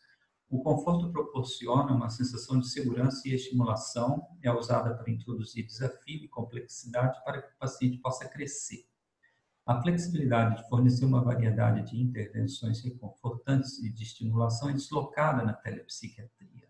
O 0.50 0.64
conforto 0.64 1.12
proporciona 1.12 1.94
uma 1.94 2.10
sensação 2.10 2.60
de 2.60 2.68
segurança 2.68 3.28
e 3.28 3.34
estimulação, 3.34 4.26
é 4.42 4.52
usada 4.52 4.96
para 4.96 5.12
introduzir 5.12 5.66
desafio 5.66 6.24
e 6.24 6.28
complexidade 6.28 7.24
para 7.24 7.42
que 7.42 7.54
o 7.54 7.58
paciente 7.60 7.98
possa 8.00 8.28
crescer. 8.28 8.89
A 9.70 9.80
flexibilidade 9.84 10.56
de 10.56 10.68
fornecer 10.68 11.06
uma 11.06 11.22
variedade 11.22 11.92
de 11.92 12.02
intervenções 12.02 12.82
reconfortantes 12.82 13.78
e 13.78 13.94
de 13.94 14.02
estimulação 14.02 14.72
é 14.72 14.74
deslocada 14.74 15.44
na 15.44 15.54
telepsiquiatria. 15.54 16.68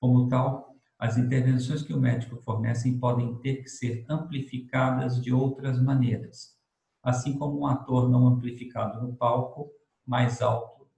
Como 0.00 0.26
tal, 0.26 0.74
as 0.98 1.16
intervenções 1.16 1.84
que 1.84 1.94
o 1.94 2.00
médico 2.00 2.36
fornece 2.42 2.92
podem 2.98 3.36
ter 3.36 3.62
que 3.62 3.68
ser 3.68 4.04
amplificadas 4.08 5.22
de 5.22 5.32
outras 5.32 5.80
maneiras, 5.80 6.58
assim 7.04 7.38
como 7.38 7.60
um 7.60 7.66
ator 7.68 8.10
não 8.10 8.26
amplificado 8.26 9.00
no 9.00 9.14
palco, 9.14 9.70
mais 10.04 10.42
alto 10.42 10.88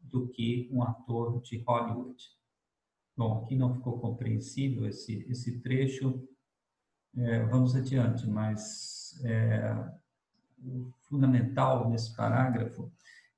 do 0.00 0.28
que 0.28 0.68
um 0.70 0.84
ator 0.84 1.42
de 1.42 1.58
Hollywood. 1.64 2.22
Bom, 3.16 3.42
aqui 3.42 3.56
não 3.56 3.74
ficou 3.74 3.98
compreensível 3.98 4.86
esse, 4.86 5.26
esse 5.28 5.58
trecho, 5.58 6.22
é, 7.16 7.44
vamos 7.46 7.74
adiante, 7.74 8.24
mas 8.24 8.95
é, 9.24 9.90
o 10.64 10.90
fundamental 11.08 11.88
nesse 11.88 12.14
parágrafo 12.16 12.90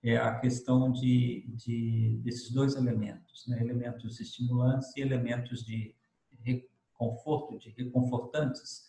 é 0.02 0.16
a 0.16 0.38
questão 0.38 0.92
de, 0.92 1.44
de 1.48 2.20
desses 2.22 2.50
dois 2.50 2.76
elementos, 2.76 3.46
né? 3.48 3.60
elementos 3.60 4.20
estimulantes 4.20 4.96
e 4.96 5.00
elementos 5.00 5.64
de 5.64 5.94
conforto, 6.98 7.58
de 7.58 7.70
reconfortantes, 7.70 8.88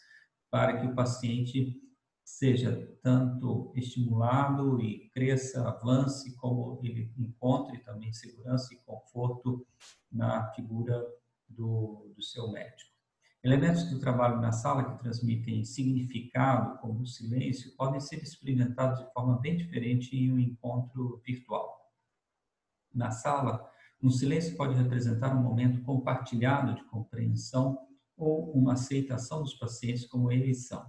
para 0.49 0.79
que 0.79 0.87
o 0.87 0.95
paciente 0.95 1.79
seja 2.23 2.91
tanto 3.01 3.71
estimulado 3.75 4.81
e 4.81 5.09
cresça, 5.09 5.67
avance, 5.67 6.35
como 6.37 6.79
ele 6.83 7.11
encontre 7.17 7.79
também 7.79 8.11
segurança 8.11 8.73
e 8.73 8.77
conforto 8.77 9.65
na 10.11 10.51
figura 10.53 11.05
do, 11.47 12.11
do 12.15 12.21
seu 12.21 12.51
médico. 12.51 12.88
Elementos 13.41 13.85
do 13.85 13.99
trabalho 13.99 14.41
na 14.41 14.51
sala 14.51 14.83
que 14.83 14.99
transmitem 14.99 15.63
significado, 15.63 16.77
como 16.79 17.01
o 17.01 17.07
silêncio, 17.07 17.73
podem 17.77 18.01
ser 18.01 18.21
experimentados 18.21 18.99
de 18.99 19.13
forma 19.13 19.39
bem 19.39 19.55
diferente 19.55 20.13
em 20.13 20.33
um 20.33 20.37
encontro 20.37 21.21
virtual. 21.25 21.89
Na 22.93 23.11
sala, 23.11 23.71
um 24.03 24.09
silêncio 24.09 24.57
pode 24.57 24.75
representar 24.75 25.33
um 25.33 25.41
momento 25.41 25.81
compartilhado 25.83 26.75
de 26.75 26.83
compreensão 26.89 27.79
ou 28.17 28.51
uma 28.51 28.73
aceitação 28.73 29.41
dos 29.41 29.53
pacientes 29.53 30.05
como 30.05 30.29
eles 30.33 30.67
são. 30.67 30.85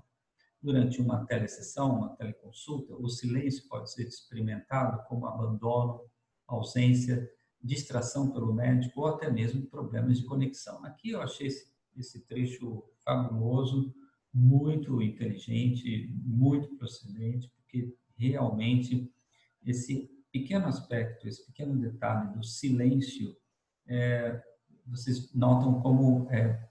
Durante 0.60 1.00
uma 1.00 1.24
telesessão, 1.26 1.98
uma 1.98 2.16
teleconsulta, 2.16 2.94
o 2.94 3.08
silêncio 3.08 3.68
pode 3.68 3.92
ser 3.92 4.08
experimentado 4.08 5.04
como 5.06 5.26
abandono, 5.26 6.04
ausência, 6.48 7.30
distração 7.62 8.32
pelo 8.32 8.52
médico 8.52 9.02
ou 9.02 9.06
até 9.06 9.30
mesmo 9.30 9.66
problemas 9.66 10.18
de 10.18 10.24
conexão. 10.24 10.84
Aqui 10.84 11.10
eu 11.10 11.22
achei 11.22 11.46
esse, 11.46 11.69
esse 12.00 12.20
trecho 12.26 12.84
fabuloso, 13.04 13.94
muito 14.32 15.02
inteligente, 15.02 16.12
muito 16.24 16.76
procedente, 16.76 17.50
porque 17.56 17.94
realmente 18.16 19.10
esse 19.64 20.10
pequeno 20.32 20.66
aspecto, 20.66 21.26
esse 21.26 21.44
pequeno 21.46 21.78
detalhe 21.78 22.32
do 22.32 22.44
silêncio, 22.44 23.36
é, 23.86 24.40
vocês 24.86 25.32
notam 25.34 25.80
como 25.80 26.28
é, 26.30 26.68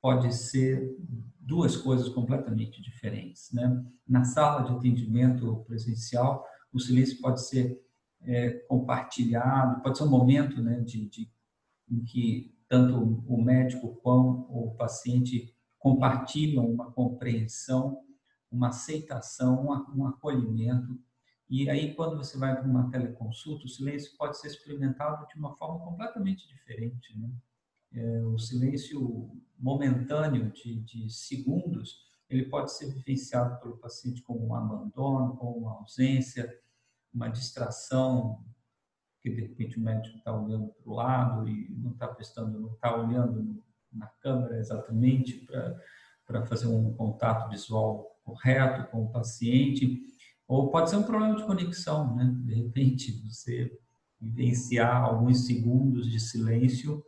pode 0.00 0.32
ser 0.34 0.96
duas 1.40 1.76
coisas 1.76 2.08
completamente 2.08 2.80
diferentes. 2.82 3.52
Né? 3.52 3.84
Na 4.06 4.24
sala 4.24 4.62
de 4.62 4.72
atendimento 4.72 5.64
presencial, 5.66 6.44
o 6.72 6.78
silêncio 6.78 7.20
pode 7.20 7.46
ser 7.46 7.80
é, 8.22 8.50
compartilhado, 8.68 9.82
pode 9.82 9.98
ser 9.98 10.04
um 10.04 10.10
momento 10.10 10.60
né, 10.60 10.80
de, 10.80 11.08
de, 11.08 11.30
em 11.88 12.04
que 12.04 12.55
tanto 12.68 13.22
o 13.26 13.42
médico 13.42 13.96
quanto 14.02 14.46
o 14.50 14.74
paciente 14.76 15.54
compartilham 15.78 16.68
uma 16.68 16.90
compreensão, 16.90 18.02
uma 18.50 18.68
aceitação, 18.68 19.66
um 19.94 20.06
acolhimento. 20.06 20.98
E 21.48 21.70
aí, 21.70 21.94
quando 21.94 22.16
você 22.16 22.36
vai 22.36 22.56
para 22.56 22.68
uma 22.68 22.90
teleconsulta, 22.90 23.66
o 23.66 23.68
silêncio 23.68 24.16
pode 24.16 24.38
ser 24.38 24.48
experimentado 24.48 25.26
de 25.28 25.38
uma 25.38 25.54
forma 25.54 25.84
completamente 25.84 26.48
diferente. 26.48 27.16
Né? 27.16 27.30
É, 27.92 28.22
o 28.24 28.36
silêncio 28.38 29.30
momentâneo 29.58 30.50
de, 30.50 30.80
de, 30.80 31.08
segundos, 31.08 32.04
ele 32.28 32.46
pode 32.46 32.72
ser 32.72 32.92
vivenciado 32.92 33.60
pelo 33.60 33.76
paciente 33.76 34.22
como 34.22 34.44
um 34.44 34.54
abandono, 34.54 35.36
como 35.36 35.58
uma 35.58 35.74
ausência, 35.74 36.52
uma 37.14 37.28
distração, 37.28 38.44
que 39.26 39.34
de 39.34 39.40
repente 39.40 39.76
o 39.76 39.82
médico 39.82 40.18
está 40.18 40.32
olhando 40.32 40.68
para 40.68 40.92
o 40.92 40.94
lado 40.94 41.48
e 41.48 41.68
não 41.76 41.90
está 41.90 42.06
prestando, 42.06 42.60
não 42.60 42.72
está 42.72 42.96
olhando 42.96 43.60
na 43.92 44.06
câmera 44.20 44.56
exatamente 44.56 45.44
para 46.24 46.46
fazer 46.46 46.68
um 46.68 46.94
contato 46.94 47.50
visual 47.50 48.16
correto 48.22 48.88
com 48.90 49.04
o 49.04 49.10
paciente, 49.10 50.00
ou 50.46 50.70
pode 50.70 50.90
ser 50.90 50.96
um 50.96 51.02
problema 51.02 51.36
de 51.36 51.44
conexão, 51.44 52.14
né? 52.14 52.32
De 52.44 52.54
repente 52.54 53.20
você 53.24 53.76
vivenciar 54.20 55.02
alguns 55.02 55.44
segundos 55.44 56.08
de 56.08 56.20
silêncio 56.20 57.04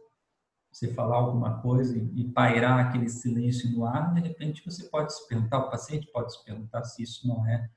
você 0.70 0.92
falar 0.92 1.16
alguma 1.16 1.61
coisa 1.61 1.96
e 1.96 2.28
pairar 2.28 2.78
aquele 2.78 3.09
silêncio 3.09 3.70
no 3.70 3.85
ar, 3.85 4.12
de 4.14 4.20
repente 4.20 4.62
você 4.64 4.85
pode 4.85 5.12
se 5.12 5.26
perguntar, 5.26 5.59
o 5.59 5.70
paciente 5.70 6.07
pode 6.12 6.33
se 6.33 6.44
perguntar 6.44 6.85
se 6.85 7.02
isso 7.02 7.26
não 7.26 7.46
é 7.48 7.68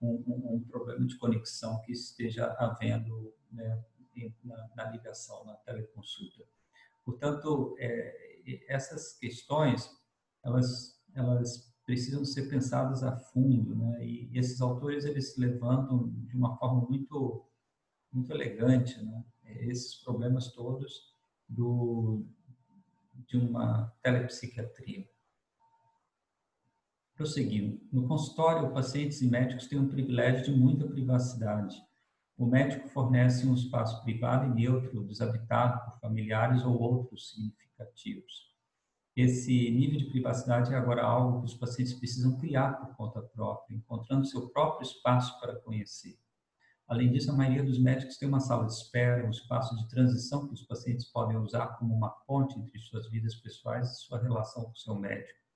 um, 0.00 0.22
um, 0.26 0.54
um 0.54 0.64
problema 0.64 1.04
de 1.06 1.16
conexão 1.16 1.80
que 1.82 1.92
esteja 1.92 2.54
havendo 2.58 3.34
né, 3.50 3.84
na, 4.44 4.70
na, 4.76 4.90
ligação, 4.90 5.44
na 5.44 5.54
teleconsulta. 5.54 6.44
Portanto, 7.04 7.74
é, 7.78 8.64
essas 8.68 9.14
questões, 9.18 9.90
elas, 10.44 11.00
elas 11.14 11.74
precisam 11.84 12.24
ser 12.24 12.48
pensadas 12.48 13.02
a 13.02 13.16
fundo, 13.16 13.74
né? 13.74 14.04
E 14.04 14.30
esses 14.38 14.60
autores 14.60 15.06
eles 15.06 15.32
se 15.32 15.40
levantam 15.40 16.10
de 16.26 16.36
uma 16.36 16.56
forma 16.58 16.86
muito 16.86 17.44
muito 18.12 18.32
elegante, 18.32 19.02
né? 19.02 19.24
Esses 19.44 19.94
problemas 19.96 20.52
todos 20.52 21.14
do 21.48 22.26
de 23.26 23.36
uma 23.36 23.90
telepsiquiatria. 24.02 25.08
Prosseguindo. 27.18 27.80
No 27.90 28.06
consultório, 28.06 28.72
pacientes 28.72 29.20
e 29.22 29.26
médicos 29.26 29.66
têm 29.66 29.76
um 29.76 29.88
privilégio 29.88 30.44
de 30.44 30.52
muita 30.52 30.86
privacidade. 30.86 31.76
O 32.36 32.46
médico 32.46 32.88
fornece 32.90 33.44
um 33.44 33.54
espaço 33.54 34.00
privado 34.04 34.46
e 34.46 34.54
neutro, 34.54 35.02
desabitado 35.02 35.84
por 35.84 35.98
familiares 35.98 36.64
ou 36.64 36.80
outros 36.80 37.30
significativos. 37.30 38.54
Esse 39.16 39.68
nível 39.68 39.98
de 39.98 40.04
privacidade 40.04 40.72
é 40.72 40.76
agora 40.76 41.02
algo 41.02 41.40
que 41.40 41.46
os 41.46 41.54
pacientes 41.54 41.92
precisam 41.92 42.38
criar 42.38 42.74
por 42.74 42.94
conta 42.94 43.20
própria, 43.20 43.74
encontrando 43.74 44.24
seu 44.24 44.48
próprio 44.50 44.86
espaço 44.86 45.40
para 45.40 45.56
conhecer. 45.56 46.16
Além 46.86 47.10
disso, 47.10 47.32
a 47.32 47.34
maioria 47.34 47.64
dos 47.64 47.80
médicos 47.80 48.16
tem 48.16 48.28
uma 48.28 48.38
sala 48.38 48.64
de 48.64 48.74
espera, 48.74 49.26
um 49.26 49.30
espaço 49.30 49.74
de 49.74 49.88
transição 49.88 50.46
que 50.46 50.54
os 50.54 50.62
pacientes 50.62 51.06
podem 51.06 51.36
usar 51.36 51.66
como 51.78 51.92
uma 51.92 52.10
ponte 52.10 52.56
entre 52.60 52.78
suas 52.78 53.10
vidas 53.10 53.34
pessoais 53.34 53.90
e 53.90 53.96
sua 54.02 54.22
relação 54.22 54.66
com 54.66 54.70
o 54.70 54.76
seu 54.76 54.94
médico. 54.94 55.47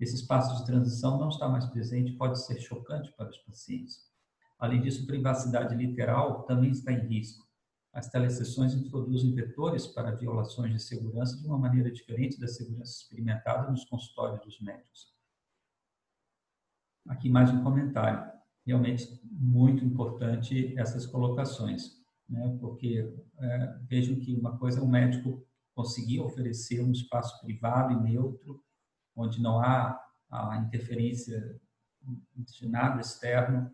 Esse 0.00 0.16
espaço 0.16 0.58
de 0.58 0.66
transição 0.66 1.18
não 1.18 1.28
está 1.28 1.48
mais 1.48 1.66
presente 1.66 2.12
pode 2.12 2.44
ser 2.44 2.60
chocante 2.60 3.12
para 3.16 3.30
os 3.30 3.38
pacientes. 3.38 4.10
Além 4.58 4.80
disso, 4.80 5.06
privacidade 5.06 5.74
literal 5.74 6.44
também 6.44 6.70
está 6.70 6.92
em 6.92 7.06
risco. 7.06 7.46
As 7.92 8.08
telesessões 8.08 8.74
introduzem 8.74 9.34
vetores 9.34 9.86
para 9.86 10.12
violações 10.12 10.72
de 10.72 10.80
segurança 10.80 11.36
de 11.40 11.46
uma 11.46 11.58
maneira 11.58 11.90
diferente 11.90 12.40
da 12.40 12.48
segurança 12.48 13.02
experimentada 13.02 13.70
nos 13.70 13.84
consultórios 13.84 14.40
dos 14.44 14.60
médicos. 14.60 15.12
Aqui 17.06 17.28
mais 17.28 17.50
um 17.50 17.62
comentário 17.62 18.32
realmente 18.64 19.20
muito 19.24 19.84
importante 19.84 20.72
essas 20.78 21.06
colocações, 21.06 22.00
né? 22.28 22.56
porque 22.60 23.12
é, 23.38 23.78
vejam 23.88 24.16
que 24.20 24.34
uma 24.34 24.56
coisa 24.56 24.80
é 24.80 24.82
o 24.82 24.88
médico 24.88 25.44
conseguir 25.74 26.20
oferecer 26.20 26.80
um 26.80 26.92
espaço 26.92 27.40
privado 27.40 27.92
e 27.92 28.02
neutro, 28.02 28.62
onde 29.14 29.40
não 29.40 29.60
há 29.60 30.00
a 30.30 30.56
interferência 30.56 31.60
de 32.34 32.68
nada 32.68 33.00
externo, 33.00 33.70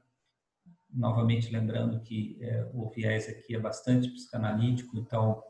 novamente 0.90 1.50
lembrando 1.50 2.00
que 2.00 2.38
é, 2.40 2.68
o 2.72 2.88
viés 2.90 3.28
aqui 3.28 3.54
é 3.54 3.60
bastante 3.60 4.08
psicanalítico, 4.10 4.98
então 4.98 5.42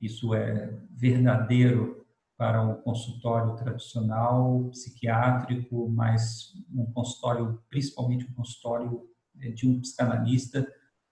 isso 0.00 0.34
é 0.34 0.78
verdadeiro 0.90 2.06
para 2.36 2.62
um 2.62 2.74
consultório 2.82 3.54
tradicional 3.54 4.68
psiquiátrico, 4.70 5.88
mas 5.88 6.52
um 6.74 6.86
consultório, 6.92 7.62
principalmente 7.70 8.24
um 8.24 8.34
consultório 8.34 9.08
eh, 9.40 9.50
de 9.50 9.68
um 9.68 9.80
psicanalista, 9.80 10.66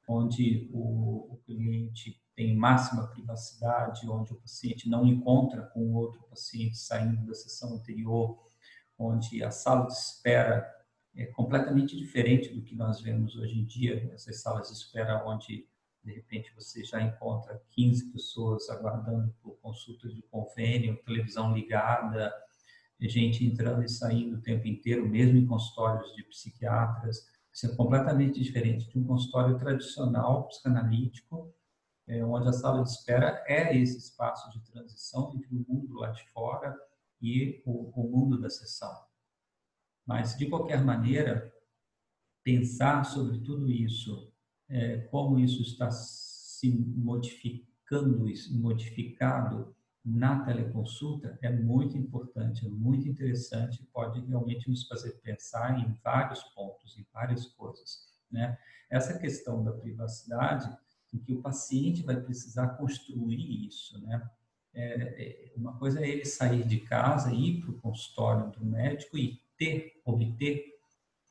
onde 0.09 0.69
o, 0.73 1.35
o 1.35 1.41
cliente 1.47 2.21
tem 2.41 2.57
máxima 2.57 3.07
privacidade, 3.09 4.09
onde 4.09 4.33
o 4.33 4.37
paciente 4.37 4.89
não 4.89 5.07
encontra 5.07 5.61
com 5.75 5.93
outro 5.93 6.23
paciente 6.23 6.79
saindo 6.79 7.27
da 7.27 7.35
sessão 7.35 7.75
anterior, 7.75 8.39
onde 8.99 9.45
a 9.45 9.51
sala 9.51 9.87
de 9.87 9.93
espera 9.93 10.67
é 11.15 11.27
completamente 11.27 11.95
diferente 11.95 12.49
do 12.55 12.63
que 12.63 12.75
nós 12.75 13.03
vemos 13.03 13.37
hoje 13.37 13.59
em 13.59 13.67
dia, 13.67 14.11
essas 14.15 14.41
salas 14.41 14.69
de 14.69 14.75
espera 14.75 15.23
onde 15.27 15.69
de 16.03 16.13
repente 16.15 16.51
você 16.55 16.83
já 16.83 17.03
encontra 17.03 17.63
15 17.73 18.11
pessoas 18.11 18.71
aguardando 18.71 19.35
por 19.43 19.59
consultas 19.61 20.15
de 20.15 20.23
convênio, 20.23 20.99
televisão 21.05 21.53
ligada, 21.53 22.33
gente 23.03 23.45
entrando 23.45 23.85
e 23.85 23.89
saindo 23.91 24.39
o 24.39 24.41
tempo 24.41 24.67
inteiro, 24.67 25.07
mesmo 25.07 25.37
em 25.37 25.47
consultórios 25.47 26.11
de 26.17 26.23
psiquiatras. 26.23 27.19
Isso 27.53 27.67
é 27.67 27.77
completamente 27.77 28.41
diferente 28.41 28.89
de 28.89 28.99
um 28.99 29.05
consultório 29.05 29.59
tradicional 29.59 30.49
psicanalítico, 30.49 31.55
é, 32.11 32.25
onde 32.25 32.49
a 32.49 32.53
sala 32.53 32.83
de 32.83 32.91
espera 32.91 33.43
é 33.47 33.77
esse 33.77 33.97
espaço 33.97 34.51
de 34.51 34.61
transição 34.65 35.33
entre 35.33 35.55
o 35.55 35.65
mundo 35.69 35.95
lá 35.95 36.11
de 36.11 36.29
fora 36.31 36.77
e 37.23 37.63
o, 37.65 37.91
o 37.91 38.11
mundo 38.11 38.41
da 38.41 38.51
sessão. 38.51 38.93
Mas, 40.05 40.37
de 40.37 40.47
qualquer 40.49 40.83
maneira, 40.83 41.55
pensar 42.43 43.05
sobre 43.05 43.39
tudo 43.39 43.71
isso 43.71 44.33
é, 44.69 44.99
como 44.99 45.39
isso 45.39 45.63
está 45.63 45.91
se 45.91 46.69
modificando, 46.71 47.71
modificado 48.53 49.75
na 50.05 50.45
teleconsulta 50.45 51.39
é 51.43 51.51
muito 51.51 51.97
importante, 51.97 52.67
é 52.67 52.69
muito 52.69 53.09
interessante, 53.09 53.85
pode 53.93 54.21
realmente 54.21 54.69
nos 54.69 54.87
fazer 54.89 55.13
pensar 55.23 55.79
em 55.79 55.93
vários 56.03 56.43
pontos, 56.55 56.97
em 56.99 57.07
várias 57.13 57.47
coisas. 57.47 58.09
Né? 58.31 58.59
Essa 58.89 59.19
questão 59.19 59.63
da 59.63 59.73
privacidade, 59.73 60.69
em 61.13 61.19
que 61.19 61.33
o 61.33 61.43
paciente 61.43 62.03
vai 62.03 62.21
precisar 62.21 62.69
construir 62.71 63.67
isso, 63.67 64.01
né? 64.05 64.29
É, 64.73 65.51
é 65.53 65.53
uma 65.57 65.77
coisa 65.77 66.01
é 66.01 66.09
ele 66.09 66.25
sair 66.25 66.65
de 66.65 66.79
casa, 66.79 67.33
ir 67.33 67.61
para 67.61 67.71
o 67.71 67.81
consultório 67.81 68.53
do 68.53 68.65
médico 68.65 69.19
e 69.19 69.41
ter, 69.59 70.01
obter 70.05 70.71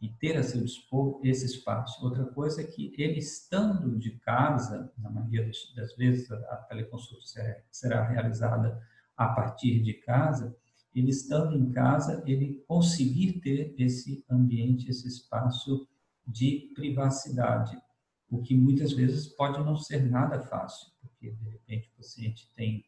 e 0.01 0.09
ter 0.09 0.37
a 0.37 0.43
seu 0.43 0.61
dispor 0.61 1.19
esse 1.23 1.45
espaço. 1.45 2.03
Outra 2.03 2.25
coisa 2.25 2.61
é 2.61 2.65
que 2.65 2.93
ele 2.97 3.19
estando 3.19 3.97
de 3.97 4.11
casa, 4.19 4.91
na 4.97 5.09
maioria 5.09 5.49
das 5.75 5.95
vezes 5.95 6.31
a 6.31 6.57
teleconsulta 6.69 7.25
será 7.69 8.07
realizada 8.07 8.81
a 9.15 9.27
partir 9.29 9.81
de 9.81 9.93
casa, 9.93 10.55
ele 10.95 11.09
estando 11.09 11.55
em 11.55 11.71
casa, 11.71 12.23
ele 12.25 12.63
conseguir 12.67 13.39
ter 13.41 13.75
esse 13.77 14.23
ambiente, 14.29 14.89
esse 14.89 15.07
espaço 15.07 15.87
de 16.25 16.71
privacidade, 16.75 17.77
o 18.29 18.41
que 18.41 18.55
muitas 18.55 18.93
vezes 18.93 19.27
pode 19.27 19.59
não 19.63 19.75
ser 19.75 20.09
nada 20.09 20.39
fácil, 20.39 20.91
porque 21.01 21.31
de 21.31 21.49
repente 21.49 21.89
o 21.89 21.97
paciente 21.97 22.51
tem 22.55 22.85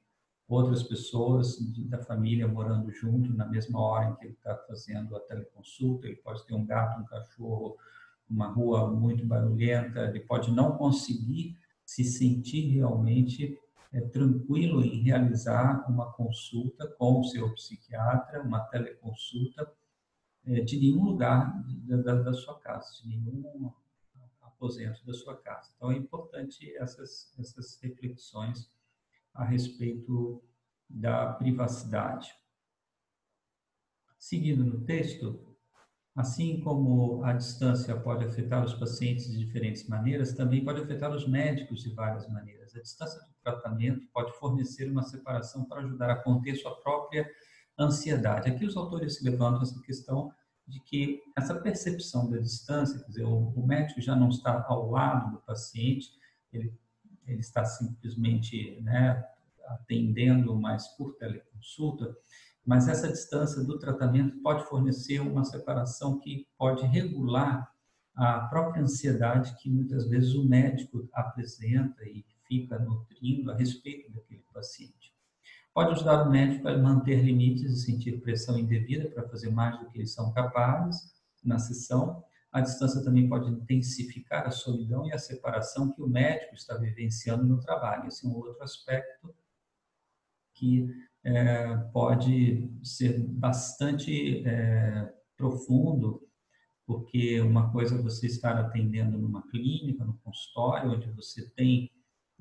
outras 0.48 0.84
pessoas 0.84 1.58
da 1.88 2.00
família 2.00 2.48
morando 2.48 2.92
junto 2.92 3.34
na 3.34 3.46
mesma 3.46 3.80
hora 3.80 4.10
em 4.10 4.16
que 4.16 4.26
ele 4.26 4.34
está 4.34 4.56
fazendo 4.68 5.16
a 5.16 5.20
teleconsulta. 5.22 6.08
Ele 6.08 6.18
pode 6.18 6.46
ter 6.46 6.54
um 6.54 6.66
gato, 6.66 7.02
um 7.02 7.06
cachorro, 7.06 7.78
uma 8.30 8.48
rua 8.48 8.92
muito 8.92 9.26
barulhenta. 9.26 10.02
Ele 10.02 10.20
pode 10.20 10.52
não 10.52 10.78
conseguir 10.78 11.58
se 11.86 12.04
sentir 12.04 12.70
realmente 12.70 13.58
é, 13.94 14.02
tranquilo 14.02 14.84
em 14.84 15.02
realizar 15.02 15.90
uma 15.90 16.12
consulta 16.14 16.88
com 16.98 17.20
o 17.20 17.24
seu 17.24 17.54
psiquiatra, 17.54 18.42
uma 18.42 18.60
teleconsulta, 18.60 19.72
é, 20.46 20.62
de 20.62 20.80
nenhum 20.80 21.04
lugar 21.04 21.54
da, 22.04 22.16
da, 22.16 22.34
sua 22.34 22.60
casa, 22.60 22.88
de 23.04 23.10
nenhum 23.10 23.72
aposento 24.62 25.04
da 25.04 25.14
sua 25.14 25.36
casa. 25.36 25.72
Então 25.76 25.92
é 25.92 25.96
importante 25.96 26.72
essas, 26.78 27.34
essas 27.40 27.80
reflexões 27.82 28.70
a 29.34 29.44
respeito 29.44 30.44
da 30.88 31.34
privacidade. 31.34 32.32
Seguindo 34.20 34.64
no 34.64 34.82
texto, 34.86 35.58
assim 36.16 36.60
como 36.60 37.24
a 37.24 37.34
distância 37.34 38.00
pode 38.00 38.24
afetar 38.24 38.64
os 38.64 38.76
pacientes 38.76 39.32
de 39.32 39.44
diferentes 39.44 39.88
maneiras, 39.88 40.34
também 40.34 40.64
pode 40.64 40.82
afetar 40.82 41.12
os 41.12 41.28
médicos 41.28 41.82
de 41.82 41.90
várias 41.96 42.28
maneiras. 42.30 42.76
A 42.76 42.82
distância 42.82 43.20
do 43.20 43.34
tratamento 43.42 44.06
pode 44.14 44.32
fornecer 44.38 44.92
uma 44.92 45.02
separação 45.02 45.66
para 45.66 45.82
ajudar 45.82 46.12
a 46.12 46.22
conter 46.22 46.56
sua 46.56 46.80
própria 46.82 47.28
ansiedade. 47.80 48.50
Aqui 48.50 48.66
os 48.66 48.78
autores 48.78 49.24
levantam 49.24 49.64
essa 49.64 49.82
questão 49.82 50.32
de 50.72 50.80
que 50.80 51.22
essa 51.38 51.54
percepção 51.54 52.30
da 52.30 52.38
distância, 52.38 53.00
quer 53.00 53.08
dizer, 53.08 53.26
o, 53.26 53.66
médico 53.66 54.02
já 54.02 54.16
não 54.16 54.30
está 54.30 54.66
ao 54.68 54.90
lado 54.90 55.34
do 55.34 55.38
paciente, 55.40 56.10
ele 56.52 56.74
ele 57.28 57.40
está 57.40 57.64
simplesmente 57.64 58.80
né, 58.82 59.24
atendendo 59.68 60.56
mais 60.56 60.88
por 60.90 61.16
teleconsulta, 61.16 62.16
mas 62.66 62.88
essa 62.88 63.08
distância 63.08 63.64
do 63.64 63.80
tratamento 63.80 64.38
pode 64.42 64.66
fornecer 64.66 65.20
uma 65.20 65.44
separação 65.44 66.20
que 66.20 66.48
pode 66.58 66.86
regular 66.86 67.72
a 68.14 68.42
própria 68.42 68.84
ansiedade 68.84 69.56
que 69.62 69.70
muitas 69.70 70.08
vezes 70.08 70.36
o 70.36 70.46
médico 70.46 71.08
apresenta 71.14 72.04
e 72.04 72.26
fica 72.48 72.78
nutrindo 72.78 73.52
a 73.52 73.56
respeito 73.56 74.12
daquele 74.12 74.44
paciente. 74.54 75.01
Pode 75.74 75.92
ajudar 75.92 76.28
o 76.28 76.30
médico 76.30 76.68
a 76.68 76.78
manter 76.78 77.24
limites 77.24 77.72
e 77.72 77.86
sentir 77.86 78.22
pressão 78.22 78.58
indevida 78.58 79.10
para 79.10 79.28
fazer 79.30 79.50
mais 79.50 79.80
do 79.80 79.88
que 79.90 80.00
eles 80.00 80.14
são 80.14 80.34
capazes 80.34 81.14
na 81.44 81.58
sessão, 81.58 82.24
a 82.52 82.60
distância 82.60 83.02
também 83.02 83.30
pode 83.30 83.50
intensificar 83.50 84.46
a 84.46 84.52
solidão 84.52 85.08
e 85.08 85.14
a 85.14 85.18
separação 85.18 85.92
que 85.94 86.02
o 86.02 86.08
médico 86.08 86.54
está 86.54 86.76
vivenciando 86.76 87.46
no 87.46 87.62
trabalho. 87.62 88.08
Esse 88.08 88.26
é 88.26 88.30
um 88.30 88.36
outro 88.36 88.62
aspecto 88.62 89.34
que 90.54 90.90
é, 91.24 91.78
pode 91.94 92.70
ser 92.84 93.20
bastante 93.20 94.46
é, 94.46 95.14
profundo, 95.38 96.28
porque 96.86 97.40
uma 97.40 97.72
coisa 97.72 97.96
é 97.96 98.02
você 98.02 98.28
estar 98.28 98.58
atendendo 98.58 99.18
numa 99.18 99.48
clínica, 99.48 100.04
no 100.04 100.18
consultório, 100.18 100.92
onde 100.92 101.10
você 101.12 101.50
tem 101.52 101.90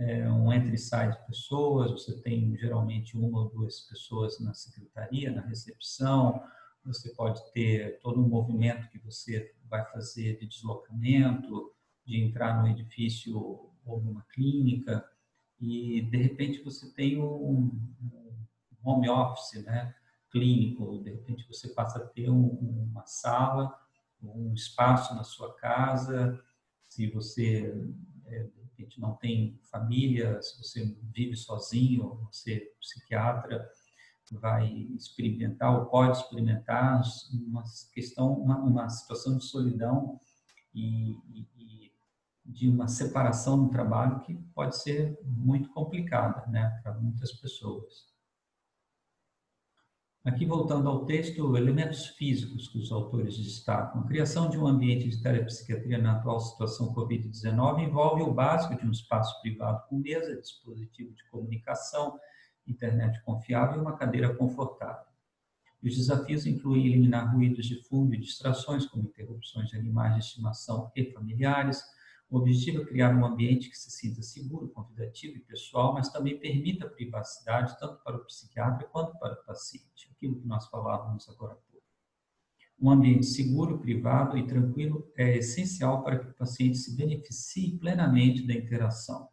é, 0.00 0.30
um 0.32 0.50
entre 0.50 0.74
e 0.74 0.78
sai 0.78 1.10
de 1.10 1.26
pessoas, 1.26 1.90
você 1.90 2.18
tem 2.22 2.56
geralmente 2.56 3.18
uma 3.18 3.40
ou 3.40 3.50
duas 3.50 3.80
pessoas 3.80 4.40
na 4.40 4.54
secretaria, 4.54 5.30
na 5.30 5.42
recepção, 5.42 6.42
você 6.82 7.14
pode 7.14 7.38
ter 7.52 8.00
todo 8.00 8.18
um 8.18 8.26
movimento 8.26 8.88
que 8.88 8.98
você 8.98 9.54
vai 9.68 9.84
fazer 9.92 10.38
de 10.38 10.46
deslocamento, 10.46 11.70
de 12.06 12.18
entrar 12.18 12.62
no 12.62 12.68
edifício 12.68 13.36
ou 13.84 14.00
numa 14.02 14.22
clínica, 14.32 15.04
e 15.60 16.00
de 16.10 16.16
repente 16.16 16.62
você 16.62 16.90
tem 16.94 17.20
um, 17.20 17.70
home 18.82 19.10
office, 19.10 19.62
né, 19.62 19.94
clínico, 20.30 20.98
de 21.04 21.10
repente 21.10 21.46
você 21.46 21.68
passa 21.68 21.98
a 21.98 22.06
ter 22.06 22.30
um, 22.30 22.46
uma 22.90 23.04
sala, 23.04 23.78
um 24.22 24.54
espaço 24.54 25.14
na 25.14 25.24
sua 25.24 25.54
casa, 25.56 26.42
se 26.88 27.06
você 27.10 27.74
é, 28.24 28.44
de 28.44 28.59
repente 28.80 29.00
não 29.00 29.14
tem 29.14 29.58
família, 29.70 30.40
se 30.42 30.58
você 30.58 30.96
vive 31.14 31.36
sozinho, 31.36 32.28
você 32.30 32.54
é 32.54 32.60
psiquiatra, 32.80 33.68
vai 34.32 34.68
experimentar 34.96 35.76
ou 35.76 35.86
pode 35.86 36.18
experimentar 36.18 37.02
uma 37.32 37.64
questão, 37.92 38.32
uma, 38.32 38.58
uma 38.58 38.88
situação 38.88 39.36
de 39.36 39.44
solidão 39.44 40.20
e, 40.74 41.16
e, 41.34 41.92
de 42.44 42.68
uma 42.68 42.88
separação 42.88 43.56
no 43.56 43.70
trabalho 43.70 44.20
que 44.20 44.34
pode 44.54 44.76
ser 44.76 45.18
muito 45.24 45.68
complicada, 45.70 46.46
né, 46.46 46.80
para 46.82 46.94
muitas 46.94 47.32
pessoas. 47.32 48.09
Aqui 50.22 50.44
voltando 50.44 50.86
ao 50.86 51.06
texto, 51.06 51.56
elementos 51.56 52.08
físicos 52.08 52.68
que 52.68 52.76
os 52.76 52.92
autores 52.92 53.38
destacam. 53.38 54.02
A 54.02 54.06
criação 54.06 54.50
de 54.50 54.58
um 54.58 54.66
ambiente 54.66 55.08
de 55.08 55.22
telepsiquiatria 55.22 55.96
na 55.96 56.18
atual 56.18 56.38
situação 56.40 56.92
COVID-19 56.92 57.84
envolve 57.84 58.22
o 58.22 58.30
básico 58.30 58.76
de 58.76 58.86
um 58.86 58.90
espaço 58.90 59.40
privado 59.40 59.82
com 59.88 59.96
mesa, 59.96 60.38
dispositivo 60.38 61.14
de 61.14 61.26
comunicação, 61.30 62.18
internet 62.66 63.18
confiável 63.24 63.78
e 63.78 63.80
uma 63.80 63.96
cadeira 63.96 64.34
confortável. 64.34 65.06
Os 65.82 65.96
desafios 65.96 66.44
incluem 66.44 66.86
eliminar 66.86 67.34
ruídos 67.34 67.64
de 67.64 67.82
fundo 67.84 68.14
e 68.14 68.18
distrações, 68.18 68.84
como 68.84 69.04
interrupções 69.04 69.70
de 69.70 69.76
animais 69.78 70.12
de 70.12 70.20
estimação 70.20 70.92
e 70.94 71.10
familiares. 71.14 71.82
O 72.30 72.38
objetivo 72.38 72.82
é 72.82 72.86
criar 72.86 73.12
um 73.12 73.26
ambiente 73.26 73.68
que 73.68 73.76
se 73.76 73.90
sinta 73.90 74.22
seguro, 74.22 74.68
convidativo 74.68 75.36
e 75.36 75.40
pessoal, 75.40 75.92
mas 75.92 76.10
também 76.10 76.38
permita 76.38 76.88
privacidade 76.88 77.76
tanto 77.80 78.00
para 78.04 78.16
o 78.16 78.24
psiquiatra 78.24 78.86
quanto 78.86 79.18
para 79.18 79.34
o 79.34 79.44
paciente. 79.44 80.08
Aquilo 80.12 80.40
que 80.40 80.46
nós 80.46 80.68
falávamos 80.68 81.28
agora 81.28 81.54
há 81.54 81.56
pouco. 81.56 81.84
Um 82.80 82.88
ambiente 82.88 83.26
seguro, 83.26 83.80
privado 83.80 84.38
e 84.38 84.46
tranquilo 84.46 85.10
é 85.16 85.38
essencial 85.38 86.04
para 86.04 86.20
que 86.20 86.30
o 86.30 86.34
paciente 86.34 86.78
se 86.78 86.96
beneficie 86.96 87.76
plenamente 87.76 88.46
da 88.46 88.54
interação. 88.54 89.28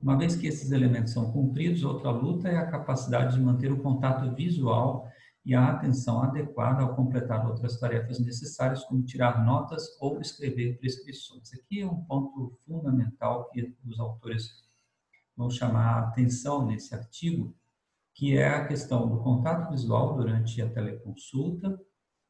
Uma 0.00 0.16
vez 0.16 0.34
que 0.34 0.46
esses 0.46 0.70
elementos 0.72 1.12
são 1.12 1.30
cumpridos, 1.30 1.84
outra 1.84 2.10
luta 2.10 2.48
é 2.48 2.56
a 2.56 2.70
capacidade 2.70 3.36
de 3.36 3.42
manter 3.42 3.70
o 3.70 3.82
contato 3.82 4.34
visual 4.34 5.06
e 5.44 5.54
a 5.54 5.68
atenção 5.68 6.22
adequada 6.22 6.82
ao 6.82 6.96
completar 6.96 7.46
outras 7.46 7.78
tarefas 7.78 8.18
necessárias, 8.18 8.84
como 8.84 9.02
tirar 9.02 9.44
notas 9.44 9.96
ou 10.00 10.20
escrever 10.20 10.78
prescrições. 10.78 11.52
Aqui 11.52 11.82
é 11.82 11.86
um 11.86 12.02
ponto 12.04 12.58
fundamental 12.66 13.50
que 13.50 13.76
os 13.84 14.00
autores 14.00 14.64
vão 15.36 15.50
chamar 15.50 15.96
a 15.96 16.08
atenção 16.08 16.64
nesse 16.64 16.94
artigo, 16.94 17.54
que 18.14 18.36
é 18.38 18.48
a 18.48 18.66
questão 18.66 19.08
do 19.08 19.18
contato 19.18 19.70
visual 19.70 20.16
durante 20.16 20.62
a 20.62 20.70
teleconsulta 20.70 21.78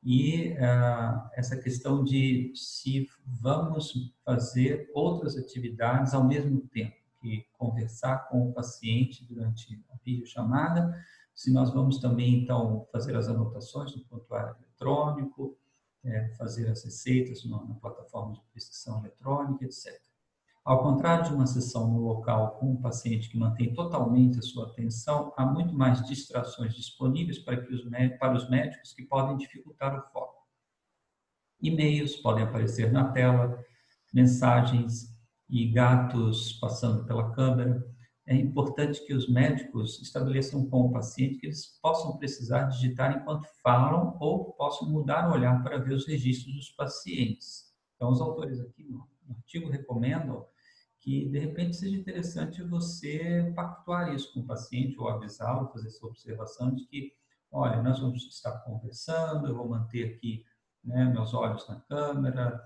e 0.03 0.53
uh, 0.53 1.31
essa 1.35 1.57
questão 1.57 2.05
de 2.05 2.53
se 2.55 3.09
vamos 3.24 3.92
fazer 4.24 4.90
outras 4.92 5.37
atividades 5.37 6.12
ao 6.12 6.24
mesmo 6.24 6.61
tempo 6.68 6.96
que 7.20 7.46
conversar 7.57 8.29
com 8.29 8.50
o 8.50 8.53
paciente 8.53 9.24
durante 9.24 9.83
a 9.90 9.96
videochamada, 10.05 10.94
se 11.35 11.53
nós 11.53 11.73
vamos 11.73 11.99
também, 11.99 12.42
então, 12.42 12.87
fazer 12.92 13.16
as 13.16 13.29
anotações 13.29 13.94
no 13.94 14.05
prontuário 14.05 14.57
eletrônico, 14.62 15.59
é, 16.05 16.29
fazer 16.37 16.70
as 16.70 16.85
receitas 16.85 17.44
na, 17.44 17.64
na 17.64 17.75
plataforma 17.75 18.35
de 18.35 18.40
prescrição 18.53 19.01
eletrônica, 19.01 19.64
etc. 19.64 20.01
Ao 20.64 20.83
contrário 20.83 21.27
de 21.27 21.35
uma 21.35 21.47
sessão 21.47 21.90
no 21.90 22.01
local 22.01 22.53
com 22.53 22.73
um 22.73 22.81
paciente 22.81 23.29
que 23.29 23.37
mantém 23.37 23.75
totalmente 23.75 24.38
a 24.38 24.42
sua 24.42 24.68
atenção, 24.68 25.33
há 25.37 25.44
muito 25.44 25.75
mais 25.75 26.03
distrações 26.07 26.75
disponíveis 26.75 27.38
para, 27.38 27.61
que 27.61 27.75
os, 27.75 27.83
para 28.18 28.35
os 28.35 28.49
médicos 28.49 28.94
que 28.94 29.05
podem 29.05 29.37
dificultar 29.37 29.99
o 29.99 30.03
foco. 30.11 30.42
E-mails 31.61 32.16
podem 32.16 32.44
aparecer 32.44 32.92
na 32.92 33.12
tela, 33.12 33.62
mensagens 34.12 35.14
e 35.51 35.70
gatos 35.70 36.55
passando 36.55 37.05
pela 37.05 37.33
câmera, 37.33 37.87
é 38.26 38.34
importante 38.34 39.04
que 39.04 39.12
os 39.12 39.28
médicos 39.28 40.00
estabeleçam 40.00 40.68
com 40.68 40.87
o 40.87 40.92
paciente 40.92 41.37
que 41.37 41.46
eles 41.46 41.78
possam 41.82 42.16
precisar 42.16 42.64
digitar 42.64 43.16
enquanto 43.16 43.46
falam 43.62 44.16
ou 44.18 44.52
possam 44.52 44.88
mudar 44.88 45.28
o 45.28 45.34
olhar 45.34 45.62
para 45.62 45.78
ver 45.78 45.92
os 45.92 46.06
registros 46.06 46.54
dos 46.54 46.70
pacientes. 46.70 47.74
Então, 47.96 48.10
os 48.10 48.20
autores 48.20 48.60
aqui 48.60 48.84
no 48.84 49.06
artigo 49.37 49.68
recomendam 49.68 50.46
que, 51.00 51.28
de 51.28 51.38
repente, 51.38 51.76
seja 51.76 51.96
interessante 51.96 52.62
você 52.62 53.52
pactuar 53.54 54.14
isso 54.14 54.32
com 54.32 54.40
o 54.40 54.46
paciente 54.46 54.98
ou 54.98 55.06
avisá-lo, 55.08 55.68
fazer 55.68 55.88
essa 55.88 56.06
observação 56.06 56.74
de 56.74 56.87
que, 56.87 57.12
olha, 57.52 57.82
nós 57.82 58.00
vamos 58.00 58.24
estar 58.26 58.52
conversando, 58.60 59.48
eu 59.48 59.54
vou 59.54 59.68
manter 59.68 60.14
aqui 60.14 60.42
né, 60.82 61.04
meus 61.04 61.34
olhos 61.34 61.68
na 61.68 61.78
câmera, 61.80 62.58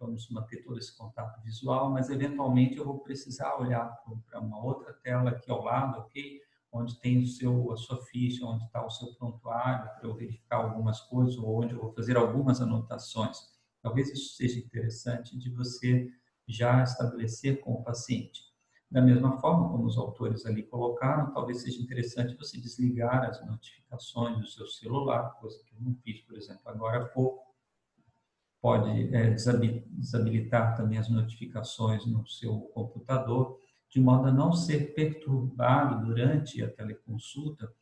vamos 0.00 0.28
manter 0.30 0.62
todo 0.64 0.78
esse 0.78 0.96
contato 0.96 1.40
visual, 1.42 1.90
mas 1.90 2.08
eventualmente 2.08 2.76
eu 2.76 2.84
vou 2.84 2.98
precisar 3.00 3.56
olhar 3.56 3.84
para 4.26 4.40
uma 4.40 4.64
outra 4.64 4.94
tela 4.94 5.30
aqui 5.30 5.50
ao 5.50 5.62
lado, 5.62 5.98
ok? 5.98 6.40
Onde 6.72 6.98
tem 7.00 7.22
o 7.22 7.26
seu, 7.26 7.70
a 7.72 7.76
sua 7.76 8.02
ficha, 8.06 8.46
onde 8.46 8.64
está 8.64 8.84
o 8.84 8.90
seu 8.90 9.14
prontuário, 9.14 9.90
para 9.98 10.08
eu 10.08 10.14
verificar 10.14 10.56
algumas 10.56 11.00
coisas, 11.02 11.36
ou 11.36 11.62
onde 11.62 11.74
eu 11.74 11.80
vou 11.80 11.92
fazer 11.92 12.16
algumas 12.16 12.60
anotações. 12.60 13.38
Talvez 13.82 14.10
isso 14.10 14.36
seja 14.36 14.58
interessante 14.58 15.36
de 15.38 15.50
você 15.50 16.10
já 16.46 16.82
estabelecer 16.82 17.60
com 17.60 17.72
o 17.72 17.82
paciente. 17.82 18.50
Da 18.90 19.00
mesma 19.00 19.38
forma 19.38 19.68
como 19.68 19.84
os 19.84 19.96
autores 19.96 20.44
ali 20.46 20.64
colocaram, 20.64 21.32
talvez 21.32 21.62
seja 21.62 21.80
interessante 21.80 22.36
você 22.36 22.58
desligar 22.58 23.24
as 23.24 23.44
notificações 23.46 24.38
do 24.38 24.46
seu 24.46 24.66
celular, 24.66 25.30
coisa 25.40 25.62
que 25.64 25.74
eu 25.74 25.80
não 25.80 25.94
fiz, 25.96 26.20
por 26.22 26.36
exemplo, 26.36 26.62
agora 26.64 27.04
há 27.04 27.08
pouco, 27.08 27.49
pode 28.60 29.14
é, 29.14 29.30
desabilitar 29.30 30.76
também 30.76 30.98
as 30.98 31.08
notificações 31.08 32.04
no 32.06 32.26
seu 32.26 32.60
computador, 32.74 33.58
de 33.88 34.00
modo 34.00 34.28
a 34.28 34.32
não 34.32 34.52
ser 34.52 34.94
perturbado 34.94 36.06
durante 36.06 36.62
a 36.62 36.70
teleconsulta 36.70 37.72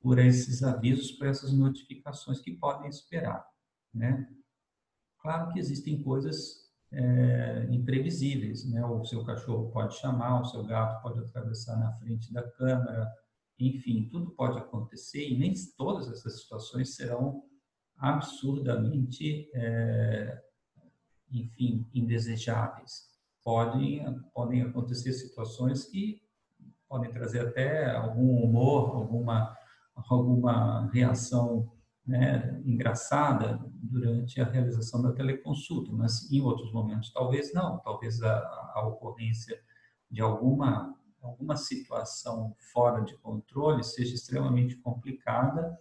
por 0.00 0.18
esses 0.18 0.62
avisos, 0.62 1.12
por 1.12 1.26
essas 1.26 1.52
notificações 1.52 2.40
que 2.40 2.52
podem 2.52 2.88
esperar. 2.88 3.44
Né? 3.92 4.28
Claro 5.18 5.52
que 5.52 5.58
existem 5.58 6.02
coisas 6.02 6.70
é, 6.90 7.68
imprevisíveis, 7.70 8.68
né? 8.68 8.84
o 8.84 9.04
seu 9.04 9.24
cachorro 9.24 9.70
pode 9.70 9.96
chamar, 9.96 10.40
o 10.40 10.44
seu 10.46 10.64
gato 10.64 11.02
pode 11.02 11.20
atravessar 11.20 11.78
na 11.78 11.92
frente 11.98 12.32
da 12.32 12.42
câmera, 12.42 13.10
enfim, 13.58 14.08
tudo 14.10 14.30
pode 14.32 14.58
acontecer 14.58 15.28
e 15.28 15.38
nem 15.38 15.54
todas 15.76 16.10
essas 16.10 16.42
situações 16.42 16.96
serão 16.96 17.42
absurdamente, 17.96 19.50
é, 19.54 20.42
enfim, 21.30 21.86
indesejáveis. 21.94 23.08
Podem, 23.42 24.04
podem 24.32 24.62
acontecer 24.62 25.12
situações 25.12 25.84
que 25.84 26.22
podem 26.88 27.12
trazer 27.12 27.40
até 27.40 27.90
algum 27.90 28.42
humor, 28.42 28.96
alguma, 28.96 29.56
alguma 30.08 30.88
reação 30.92 31.70
né, 32.06 32.60
engraçada 32.64 33.60
durante 33.72 34.40
a 34.40 34.44
realização 34.44 35.02
da 35.02 35.12
teleconsulta, 35.12 35.90
mas 35.92 36.30
em 36.30 36.40
outros 36.40 36.72
momentos 36.72 37.12
talvez 37.12 37.52
não, 37.52 37.78
talvez 37.78 38.22
a, 38.22 38.38
a 38.74 38.86
ocorrência 38.86 39.58
de 40.10 40.20
alguma 40.20 40.94
alguma 41.22 41.56
situação 41.56 42.54
fora 42.72 43.00
de 43.00 43.16
controle 43.16 43.82
seja 43.82 44.14
extremamente 44.14 44.76
complicada 44.76 45.78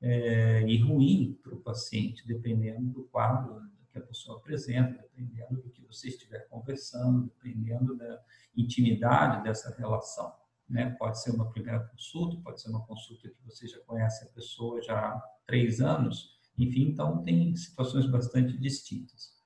é, 0.00 0.62
e 0.66 0.78
ruim 0.78 1.38
para 1.42 1.54
o 1.54 1.60
paciente, 1.60 2.26
dependendo 2.26 2.90
do 2.90 3.04
quadro 3.04 3.60
que 3.90 3.98
a 3.98 4.02
pessoa 4.02 4.38
apresenta, 4.38 5.02
dependendo 5.02 5.60
do 5.60 5.70
que 5.70 5.84
você 5.84 6.08
estiver 6.08 6.48
conversando, 6.48 7.30
dependendo 7.42 7.96
da 7.96 8.22
intimidade 8.56 9.42
dessa 9.42 9.74
relação. 9.76 10.32
Né? 10.68 10.90
Pode 10.98 11.20
ser 11.20 11.32
uma 11.32 11.50
primeira 11.50 11.80
consulta, 11.80 12.40
pode 12.42 12.60
ser 12.60 12.70
uma 12.70 12.86
consulta 12.86 13.28
que 13.28 13.42
você 13.44 13.66
já 13.66 13.80
conhece 13.80 14.24
a 14.24 14.28
pessoa 14.28 14.80
já 14.80 14.96
há 14.96 15.20
três 15.46 15.80
anos, 15.80 16.38
enfim, 16.56 16.82
então 16.82 17.22
tem 17.22 17.54
situações 17.56 18.06
bastante 18.06 18.56
distintas. 18.56 19.39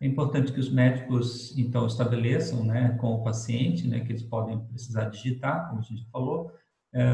É 0.00 0.06
importante 0.06 0.50
que 0.50 0.58
os 0.58 0.70
médicos, 0.70 1.56
então, 1.58 1.86
estabeleçam 1.86 2.64
né, 2.64 2.96
com 2.98 3.14
o 3.14 3.22
paciente, 3.22 3.86
né, 3.86 4.00
que 4.00 4.12
eles 4.12 4.22
podem 4.22 4.58
precisar 4.66 5.10
digitar, 5.10 5.68
como 5.68 5.80
a 5.80 5.84
gente 5.84 6.06
falou, 6.10 6.50
é, 6.92 7.04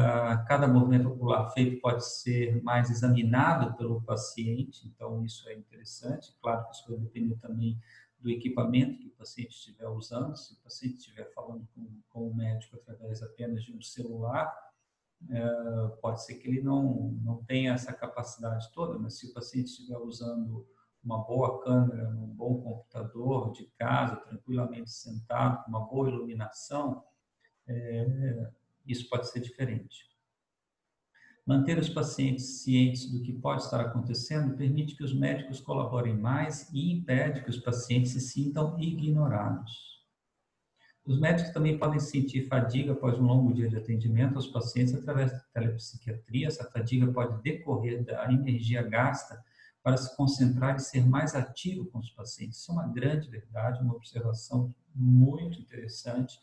cada 0.47 0.67
movimento 0.67 1.09
ocular 1.09 1.51
feito 1.51 1.81
pode 1.81 2.03
ser 2.07 2.63
mais 2.63 2.89
examinado 2.89 3.75
pelo 3.75 4.01
paciente, 4.01 4.87
então 4.87 5.23
isso 5.23 5.47
é 5.49 5.53
interessante. 5.53 6.33
Claro 6.41 6.65
que 6.65 6.75
isso 6.75 6.85
vai 6.87 6.97
depender 6.97 7.35
também 7.35 7.77
do 8.19 8.29
equipamento 8.29 8.97
que 8.97 9.07
o 9.07 9.11
paciente 9.11 9.51
estiver 9.51 9.87
usando. 9.87 10.35
Se 10.35 10.53
o 10.53 10.57
paciente 10.63 10.97
estiver 10.97 11.31
falando 11.33 11.67
com, 11.75 11.87
com 12.09 12.27
o 12.29 12.35
médico 12.35 12.77
através 12.77 13.21
apenas 13.21 13.63
de 13.63 13.71
um 13.71 13.81
celular, 13.81 14.51
é, 15.29 15.87
pode 16.01 16.23
ser 16.23 16.35
que 16.35 16.47
ele 16.47 16.61
não, 16.61 17.11
não 17.23 17.43
tenha 17.43 17.73
essa 17.73 17.93
capacidade 17.93 18.71
toda, 18.73 18.97
mas 18.97 19.19
se 19.19 19.27
o 19.27 19.33
paciente 19.33 19.67
estiver 19.67 19.97
usando 19.97 20.65
uma 21.07 21.23
boa 21.23 21.63
câmera, 21.63 22.09
um 22.09 22.27
bom 22.27 22.61
computador 22.61 23.53
de 23.53 23.65
casa, 23.77 24.17
tranquilamente 24.17 24.91
sentado, 24.91 25.63
com 25.63 25.69
uma 25.69 25.85
boa 25.85 26.09
iluminação, 26.09 27.01
é, 27.65 28.51
isso 28.85 29.07
pode 29.09 29.29
ser 29.29 29.39
diferente. 29.39 30.05
Manter 31.45 31.79
os 31.79 31.87
pacientes 31.87 32.61
cientes 32.61 33.09
do 33.09 33.21
que 33.21 33.31
pode 33.31 33.63
estar 33.63 33.79
acontecendo 33.79 34.57
permite 34.57 34.97
que 34.97 35.03
os 35.03 35.13
médicos 35.13 35.61
colaborem 35.61 36.13
mais 36.13 36.69
e 36.73 36.91
impede 36.91 37.41
que 37.41 37.49
os 37.49 37.57
pacientes 37.57 38.11
se 38.11 38.19
sintam 38.19 38.77
ignorados. 38.77 40.05
Os 41.05 41.17
médicos 41.17 41.53
também 41.53 41.77
podem 41.77 42.01
sentir 42.01 42.49
fadiga 42.49 42.91
após 42.91 43.17
um 43.17 43.23
longo 43.23 43.53
dia 43.53 43.69
de 43.69 43.77
atendimento 43.77 44.35
aos 44.35 44.47
pacientes 44.47 44.93
através 44.93 45.31
da 45.31 45.39
telepsiquiatria. 45.53 46.47
Essa 46.47 46.69
fadiga 46.69 47.07
pode 47.13 47.41
decorrer 47.41 48.03
da 48.03 48.29
energia 48.29 48.83
gasta 48.83 49.41
para 49.87 49.95
se 49.95 50.13
concentrar 50.17 50.75
e 50.75 50.81
ser 50.81 51.07
mais 51.07 51.33
ativo 51.33 51.85
com 51.85 51.99
os 51.99 52.09
pacientes. 52.09 52.59
Isso 52.59 52.71
é 52.71 52.73
uma 52.73 52.89
grande 52.89 53.29
verdade, 53.29 53.81
uma 53.81 53.95
observação 53.95 54.75
muito 54.93 55.61
interessante 55.61 56.37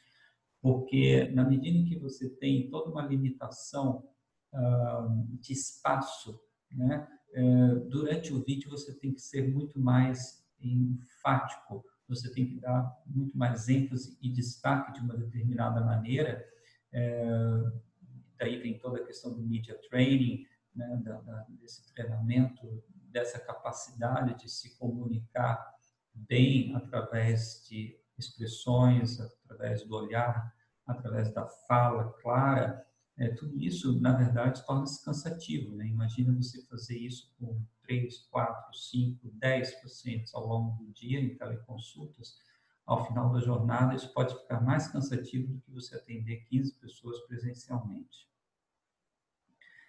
porque 0.62 1.28
na 1.28 1.44
medida 1.44 1.76
em 1.76 1.84
que 1.84 1.98
você 1.98 2.26
tem 2.26 2.70
toda 2.70 2.90
uma 2.90 3.02
limitação 3.02 4.02
uh, 4.50 5.38
de 5.38 5.52
espaço, 5.52 6.40
né, 6.72 7.06
uh, 7.36 7.80
durante 7.90 8.32
o 8.32 8.42
vídeo 8.42 8.70
você 8.70 8.94
tem 8.94 9.12
que 9.12 9.20
ser 9.20 9.52
muito 9.52 9.78
mais 9.78 10.42
enfático, 10.58 11.84
você 12.08 12.32
tem 12.32 12.46
que 12.46 12.58
dar 12.58 12.98
muito 13.06 13.36
mais 13.36 13.68
ênfase 13.68 14.16
e 14.22 14.32
destaque 14.32 14.94
de 14.94 15.00
uma 15.00 15.18
determinada 15.18 15.82
maneira. 15.82 16.42
Uh, 16.94 17.78
daí 18.38 18.58
vem 18.58 18.78
toda 18.78 19.02
a 19.02 19.04
questão 19.04 19.34
do 19.34 19.42
media 19.42 19.78
training, 19.90 20.46
né, 20.74 21.02
desse 21.60 21.92
treinamento, 21.92 22.82
dessa 23.14 23.38
capacidade 23.38 24.34
de 24.34 24.50
se 24.50 24.76
comunicar 24.76 25.72
bem 26.12 26.74
através 26.74 27.64
de 27.68 27.96
expressões, 28.18 29.20
através 29.20 29.86
do 29.86 29.94
olhar, 29.94 30.52
através 30.84 31.32
da 31.32 31.46
fala 31.46 32.12
clara, 32.20 32.84
é, 33.16 33.28
tudo 33.28 33.56
isso, 33.60 34.00
na 34.00 34.12
verdade, 34.12 34.66
torna-se 34.66 35.04
cansativo. 35.04 35.76
Né? 35.76 35.86
Imagina 35.86 36.34
você 36.34 36.60
fazer 36.66 36.98
isso 36.98 37.32
com 37.38 37.64
3, 37.82 38.18
4, 38.30 38.74
5, 38.76 39.30
10 39.34 39.74
pacientes 39.80 40.34
ao 40.34 40.44
longo 40.44 40.82
do 40.82 40.92
dia 40.92 41.20
em 41.20 41.36
teleconsultas. 41.36 42.36
Ao 42.84 43.06
final 43.06 43.32
da 43.32 43.38
jornada, 43.38 43.94
isso 43.94 44.12
pode 44.12 44.34
ficar 44.34 44.60
mais 44.60 44.88
cansativo 44.88 45.52
do 45.52 45.60
que 45.60 45.70
você 45.70 45.94
atender 45.94 46.44
15 46.48 46.74
pessoas 46.80 47.20
presencialmente. 47.20 48.28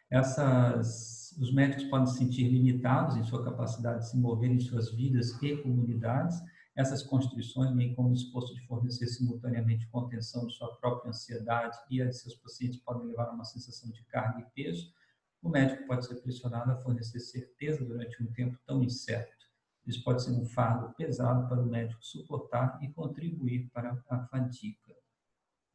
Essas, 0.09 1.35
os 1.39 1.53
médicos 1.53 1.85
podem 1.85 2.07
se 2.07 2.17
sentir 2.17 2.47
limitados 2.47 3.15
em 3.17 3.23
sua 3.23 3.43
capacidade 3.43 3.99
de 3.99 4.09
se 4.09 4.17
mover 4.17 4.51
em 4.51 4.59
suas 4.59 4.91
vidas 4.91 5.31
e 5.41 5.57
comunidades 5.57 6.39
essas 6.75 7.01
constrições, 7.01 7.71
bem 7.71 7.95
como 7.95 8.09
o 8.09 8.13
esforço 8.13 8.53
de 8.53 8.59
fornecer 8.67 9.07
simultaneamente 9.07 9.87
contenção 9.87 10.45
de 10.45 10.53
sua 10.53 10.75
própria 10.75 11.09
ansiedade 11.09 11.77
e 11.89 12.01
a 12.01 12.05
de 12.05 12.17
seus 12.17 12.35
pacientes 12.35 12.79
podem 12.79 13.07
levar 13.07 13.29
a 13.29 13.31
uma 13.31 13.45
sensação 13.45 13.89
de 13.91 14.03
carga 14.03 14.41
e 14.41 14.45
peso, 14.53 14.93
o 15.41 15.47
médico 15.47 15.87
pode 15.87 16.05
ser 16.05 16.15
pressionado 16.15 16.71
a 16.71 16.77
fornecer 16.77 17.19
certeza 17.19 17.85
durante 17.85 18.21
um 18.21 18.25
tempo 18.33 18.57
tão 18.65 18.83
incerto. 18.83 19.45
Isso 19.85 20.03
pode 20.03 20.23
ser 20.23 20.31
um 20.31 20.45
fardo 20.45 20.93
pesado 20.95 21.47
para 21.47 21.61
o 21.61 21.65
médico 21.65 22.03
suportar 22.03 22.77
e 22.81 22.89
contribuir 22.89 23.69
para 23.71 24.01
a 24.09 24.25
fadiga. 24.25 24.95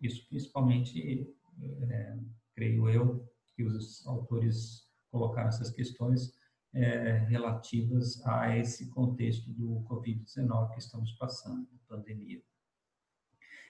Isso 0.01 0.27
principalmente, 0.29 1.35
é, 1.89 2.19
creio 2.55 2.91
eu, 2.91 3.30
que 3.55 3.65
os 3.65 4.07
autores 4.07 4.89
colocaram 5.11 5.49
essas 5.49 5.71
questões 5.71 6.33
é, 6.73 7.19
relativas 7.29 8.25
a 8.27 8.57
esse 8.57 8.91
contexto 8.91 9.51
do 9.51 9.85
Covid-19 9.89 10.73
que 10.73 10.79
estamos 10.79 11.13
passando, 11.13 11.69
pandemia. 11.89 12.43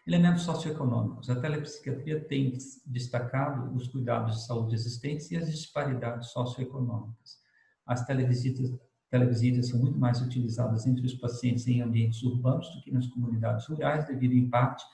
Elementos 0.06 0.42
socioeconômicos. 0.42 1.30
A 1.30 1.40
telepsiquiatria 1.40 2.24
tem 2.24 2.56
destacado 2.86 3.74
os 3.74 3.88
cuidados 3.88 4.36
de 4.36 4.46
saúde 4.46 4.74
existentes 4.74 5.30
e 5.30 5.36
as 5.36 5.50
disparidades 5.50 6.30
socioeconômicas. 6.30 7.38
As 7.86 8.04
televisitas 8.04 8.70
Televisitas 9.10 9.68
são 9.68 9.80
muito 9.80 9.98
mais 9.98 10.22
utilizadas 10.22 10.86
entre 10.86 11.04
os 11.04 11.14
pacientes 11.14 11.66
em 11.66 11.82
ambientes 11.82 12.22
urbanos 12.22 12.72
do 12.72 12.80
que 12.80 12.92
nas 12.92 13.08
comunidades 13.08 13.66
rurais, 13.66 14.06
devido 14.06 14.34
em 14.34 14.48
parte 14.48 14.84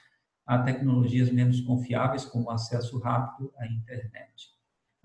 a 0.46 0.58
tecnologias 0.62 1.30
menos 1.30 1.60
confiáveis, 1.60 2.24
como 2.24 2.50
acesso 2.50 2.98
rápido 2.98 3.52
à 3.58 3.66
internet. 3.66 4.55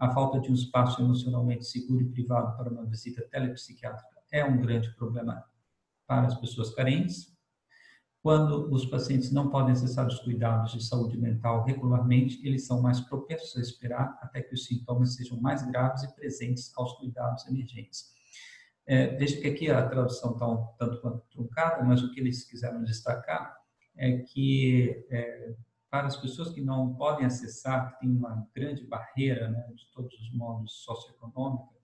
A 0.01 0.09
falta 0.09 0.39
de 0.39 0.49
um 0.49 0.55
espaço 0.55 0.99
emocionalmente 0.99 1.63
seguro 1.63 2.01
e 2.01 2.09
privado 2.09 2.57
para 2.57 2.71
uma 2.71 2.83
visita 2.87 3.21
telepsiquiátrica 3.21 4.19
é 4.31 4.43
um 4.43 4.59
grande 4.59 4.89
problema 4.95 5.45
para 6.07 6.25
as 6.25 6.33
pessoas 6.33 6.73
carentes. 6.73 7.37
Quando 8.19 8.73
os 8.73 8.83
pacientes 8.87 9.31
não 9.31 9.51
podem 9.51 9.73
acessar 9.73 10.07
os 10.07 10.17
cuidados 10.21 10.71
de 10.71 10.83
saúde 10.83 11.19
mental 11.19 11.63
regularmente, 11.65 12.43
eles 12.43 12.65
são 12.65 12.81
mais 12.81 12.99
propensos 12.99 13.55
a 13.55 13.61
esperar 13.61 14.17
até 14.23 14.41
que 14.41 14.55
os 14.55 14.65
sintomas 14.65 15.13
sejam 15.13 15.39
mais 15.39 15.61
graves 15.69 16.01
e 16.01 16.15
presentes 16.15 16.75
aos 16.75 16.93
cuidados 16.93 17.45
emergentes. 17.45 18.11
É, 18.87 19.15
veja 19.17 19.39
que 19.39 19.47
aqui 19.49 19.69
a 19.69 19.87
tradução 19.87 20.31
está 20.33 20.47
um 20.47 20.65
tanto 20.79 20.99
quanto 20.99 21.23
truncada, 21.29 21.83
mas 21.83 22.01
o 22.01 22.11
que 22.11 22.19
eles 22.19 22.43
quiseram 22.43 22.83
destacar 22.83 23.55
é 23.95 24.17
que 24.17 25.05
é, 25.11 25.53
para 25.91 26.07
as 26.07 26.15
pessoas 26.15 26.49
que 26.51 26.61
não 26.61 26.95
podem 26.95 27.25
acessar, 27.25 27.91
que 27.91 27.99
tem 27.99 28.09
uma 28.09 28.47
grande 28.55 28.87
barreira, 28.87 29.49
né, 29.49 29.69
de 29.75 29.91
todos 29.91 30.13
os 30.21 30.33
modos 30.33 30.83
socioeconômica, 30.85 31.75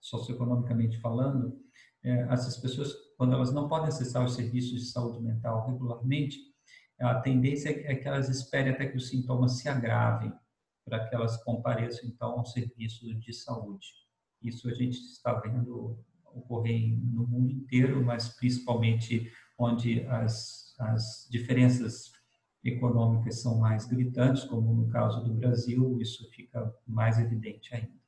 socioeconomicamente 0.00 0.98
falando, 0.98 1.56
é, 2.02 2.22
essas 2.32 2.58
pessoas, 2.58 2.92
quando 3.16 3.32
elas 3.32 3.52
não 3.52 3.68
podem 3.68 3.86
acessar 3.86 4.24
os 4.24 4.34
serviços 4.34 4.72
de 4.72 4.86
saúde 4.86 5.22
mental 5.22 5.64
regularmente, 5.68 6.36
a 7.00 7.20
tendência 7.20 7.70
é 7.70 7.94
que 7.94 8.08
elas 8.08 8.28
esperem 8.28 8.72
até 8.72 8.86
que 8.86 8.96
os 8.96 9.08
sintomas 9.08 9.58
se 9.58 9.68
agravem, 9.68 10.32
para 10.84 11.08
que 11.08 11.14
elas 11.14 11.42
compareçam 11.44 12.08
então 12.08 12.32
ao 12.32 12.44
serviço 12.44 13.14
de 13.14 13.32
saúde. 13.32 13.86
Isso 14.42 14.68
a 14.68 14.74
gente 14.74 14.98
está 14.98 15.32
vendo 15.34 15.96
ocorrer 16.24 16.98
no 17.00 17.24
mundo 17.26 17.52
inteiro, 17.52 18.04
mas 18.04 18.28
principalmente 18.30 19.30
onde 19.56 20.04
as, 20.06 20.74
as 20.80 21.28
diferenças 21.30 22.11
econômicas 22.64 23.40
são 23.40 23.58
mais 23.58 23.86
gritantes, 23.86 24.44
como 24.44 24.72
no 24.72 24.88
caso 24.88 25.24
do 25.24 25.34
Brasil, 25.34 26.00
isso 26.00 26.28
fica 26.30 26.74
mais 26.86 27.18
evidente 27.18 27.74
ainda. 27.74 28.00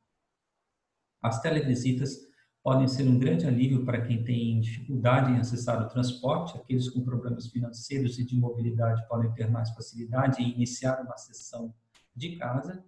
As 1.22 1.40
televisitas 1.40 2.18
podem 2.62 2.86
ser 2.88 3.06
um 3.08 3.18
grande 3.18 3.46
alívio 3.46 3.84
para 3.84 4.00
quem 4.00 4.24
tem 4.24 4.60
dificuldade 4.60 5.32
em 5.32 5.38
acessar 5.38 5.82
o 5.82 5.88
transporte, 5.88 6.56
aqueles 6.56 6.88
com 6.88 7.04
problemas 7.04 7.48
financeiros 7.48 8.18
e 8.18 8.24
de 8.24 8.36
mobilidade 8.36 9.06
podem 9.08 9.30
ter 9.32 9.50
mais 9.50 9.70
facilidade 9.70 10.42
em 10.42 10.52
iniciar 10.52 11.02
uma 11.02 11.16
sessão 11.16 11.74
de 12.14 12.36
casa. 12.36 12.84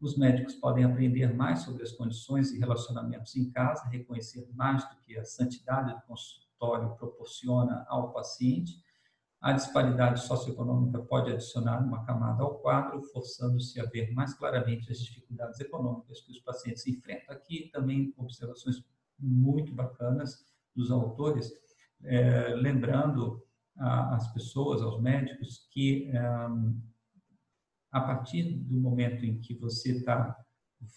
Os 0.00 0.16
médicos 0.16 0.54
podem 0.54 0.82
aprender 0.82 1.32
mais 1.32 1.60
sobre 1.60 1.84
as 1.84 1.92
condições 1.92 2.50
e 2.50 2.58
relacionamentos 2.58 3.36
em 3.36 3.48
casa, 3.50 3.88
reconhecer 3.88 4.48
mais 4.54 4.82
do 4.88 4.96
que 5.02 5.16
a 5.16 5.24
santidade 5.24 5.94
do 5.94 6.02
consultório 6.02 6.96
proporciona 6.96 7.84
ao 7.88 8.12
paciente 8.12 8.82
a 9.42 9.52
disparidade 9.52 10.24
socioeconômica 10.24 11.00
pode 11.00 11.32
adicionar 11.32 11.84
uma 11.84 12.04
camada 12.04 12.44
ao 12.44 12.60
quadro, 12.60 13.02
forçando-se 13.12 13.80
a 13.80 13.84
ver 13.86 14.12
mais 14.12 14.32
claramente 14.34 14.92
as 14.92 15.00
dificuldades 15.00 15.58
econômicas 15.58 16.20
que 16.20 16.30
os 16.30 16.38
pacientes 16.38 16.86
enfrentam. 16.86 17.34
Aqui 17.34 17.68
também 17.72 18.14
observações 18.16 18.84
muito 19.18 19.74
bacanas 19.74 20.46
dos 20.76 20.92
autores, 20.92 21.50
é, 22.04 22.54
lembrando 22.54 23.44
às 23.76 24.32
pessoas, 24.32 24.80
aos 24.80 25.02
médicos, 25.02 25.66
que 25.72 26.08
é, 26.12 26.18
a 27.90 28.00
partir 28.00 28.44
do 28.44 28.80
momento 28.80 29.26
em 29.26 29.40
que 29.40 29.54
você 29.54 29.96
está 29.96 30.36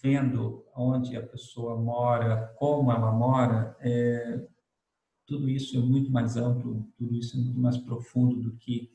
vendo 0.00 0.64
onde 0.76 1.16
a 1.16 1.26
pessoa 1.26 1.76
mora, 1.76 2.54
como 2.56 2.92
ela 2.92 3.10
mora, 3.10 3.76
é, 3.80 4.46
tudo 5.26 5.48
isso 5.48 5.76
é 5.76 5.80
muito 5.80 6.10
mais 6.10 6.36
amplo, 6.36 6.88
tudo 6.96 7.14
isso 7.14 7.36
é 7.36 7.40
muito 7.40 7.58
mais 7.58 7.76
profundo 7.76 8.40
do 8.40 8.56
que 8.56 8.90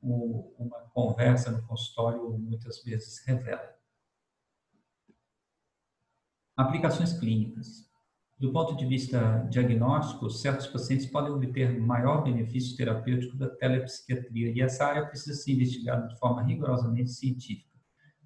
uma 0.00 0.80
conversa 0.92 1.50
no 1.50 1.66
consultório 1.66 2.38
muitas 2.38 2.82
vezes 2.82 3.24
revela. 3.26 3.74
Aplicações 6.56 7.18
clínicas. 7.18 7.90
Do 8.38 8.52
ponto 8.52 8.76
de 8.76 8.84
vista 8.84 9.46
diagnóstico, 9.50 10.28
certos 10.28 10.66
pacientes 10.66 11.06
podem 11.06 11.32
obter 11.32 11.80
maior 11.80 12.22
benefício 12.22 12.76
terapêutico 12.76 13.36
da 13.36 13.48
telepsiquiatria 13.48 14.50
e 14.52 14.60
essa 14.60 14.84
área 14.84 15.06
precisa 15.06 15.40
ser 15.40 15.52
investigada 15.52 16.06
de 16.08 16.18
forma 16.18 16.42
rigorosamente 16.42 17.10
científica. 17.10 17.78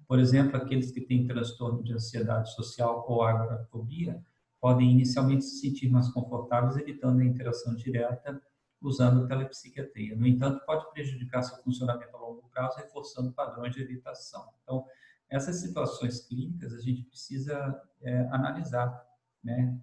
Por 0.07 0.19
exemplo, 0.19 0.57
aqueles 0.57 0.91
que 0.91 1.01
têm 1.01 1.27
transtorno 1.27 1.83
de 1.83 1.93
ansiedade 1.93 2.53
social 2.55 3.05
ou 3.07 3.21
agorafobia 3.21 4.21
podem 4.59 4.91
inicialmente 4.91 5.45
se 5.45 5.59
sentir 5.59 5.89
mais 5.89 6.09
confortáveis 6.09 6.77
evitando 6.77 7.21
a 7.21 7.25
interação 7.25 7.75
direta 7.75 8.41
usando 8.81 9.27
telepsiquiatria. 9.27 10.15
No 10.15 10.25
entanto, 10.25 10.65
pode 10.65 10.89
prejudicar 10.91 11.43
seu 11.43 11.61
funcionamento 11.63 12.15
a 12.15 12.19
longo 12.19 12.47
prazo, 12.49 12.77
reforçando 12.77 13.31
padrões 13.33 13.73
de 13.75 13.81
evitação. 13.81 14.47
Então, 14.63 14.85
essas 15.29 15.57
situações 15.57 16.21
clínicas 16.27 16.73
a 16.73 16.79
gente 16.79 17.03
precisa 17.03 17.79
é, 18.01 18.21
analisar, 18.31 19.05
né? 19.43 19.79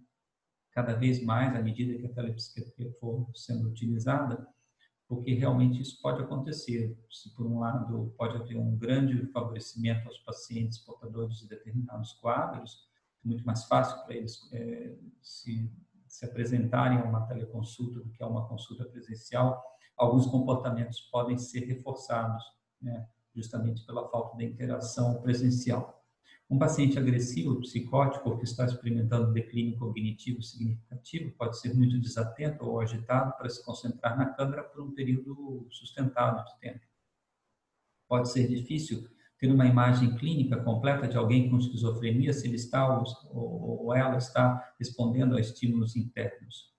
Cada 0.72 0.94
vez 0.94 1.22
mais, 1.22 1.54
à 1.54 1.62
medida 1.62 1.96
que 1.98 2.06
a 2.06 2.12
telepsiquiatria 2.12 2.92
for 3.00 3.30
sendo 3.34 3.68
utilizada, 3.68 4.46
porque 5.08 5.32
realmente 5.32 5.80
isso 5.80 6.00
pode 6.02 6.20
acontecer. 6.22 6.98
Se, 7.10 7.34
por 7.34 7.46
um 7.46 7.60
lado, 7.60 8.12
pode 8.18 8.36
haver 8.36 8.58
um 8.58 8.76
grande 8.76 9.26
favorecimento 9.28 10.06
aos 10.06 10.18
pacientes 10.18 10.78
portadores 10.78 11.38
de 11.38 11.48
determinados 11.48 12.12
quadros, 12.14 12.86
muito 13.26 13.44
mais 13.44 13.64
fácil 13.64 14.02
para 14.04 14.14
eles 14.14 14.48
é, 14.52 14.94
se, 15.20 15.70
se 16.06 16.24
apresentarem 16.24 16.98
a 16.98 17.04
uma 17.04 17.26
teleconsulta 17.26 18.00
do 18.00 18.10
que 18.10 18.22
a 18.22 18.26
uma 18.26 18.46
consulta 18.46 18.84
presencial, 18.84 19.62
alguns 19.96 20.26
comportamentos 20.26 21.00
podem 21.00 21.36
ser 21.36 21.60
reforçados, 21.66 22.42
né, 22.80 23.08
justamente 23.34 23.84
pela 23.84 24.08
falta 24.08 24.36
da 24.36 24.44
interação 24.44 25.20
presencial. 25.20 25.96
Um 26.48 26.58
paciente 26.58 26.96
agressivo, 26.96 27.60
psicótico, 27.60 28.30
ou 28.30 28.38
que 28.38 28.44
está 28.44 28.64
experimentando 28.64 29.32
declínio 29.32 29.76
cognitivo 29.76 30.40
significativo, 30.40 31.32
pode 31.32 31.58
ser 31.58 31.74
muito 31.74 31.98
desatento 31.98 32.64
ou 32.64 32.80
agitado 32.80 33.36
para 33.36 33.48
se 33.50 33.64
concentrar 33.64 34.16
na 34.16 34.26
câmera 34.26 34.62
por 34.62 34.80
um 34.80 34.94
período 34.94 35.66
sustentado 35.70 36.44
de 36.44 36.60
tempo. 36.60 36.80
Pode 38.06 38.30
ser 38.30 38.46
difícil 38.46 39.08
ter 39.38 39.50
uma 39.52 39.66
imagem 39.66 40.16
clínica 40.16 40.56
completa 40.62 41.06
de 41.06 41.16
alguém 41.16 41.50
com 41.50 41.58
esquizofrenia, 41.58 42.32
se 42.32 42.46
ele 42.46 42.56
está 42.56 42.86
ou, 43.30 43.94
ela 43.94 44.16
está 44.16 44.74
respondendo 44.78 45.36
a 45.36 45.40
estímulos 45.40 45.94
internos. 45.94 46.74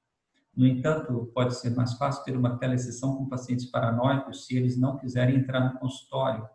No 0.55 0.65
entanto, 0.65 1.31
pode 1.35 1.55
ser 1.55 1.69
mais 1.75 1.93
fácil 1.93 2.23
ter 2.23 2.35
uma 2.35 2.57
telesessão 2.57 3.15
com 3.15 3.29
pacientes 3.29 3.65
paranoicos 3.65 4.45
se 4.45 4.57
eles 4.57 4.75
não 4.75 4.97
quiserem 4.97 5.35
entrar 5.35 5.71
no 5.71 5.79
consultório. 5.79 6.49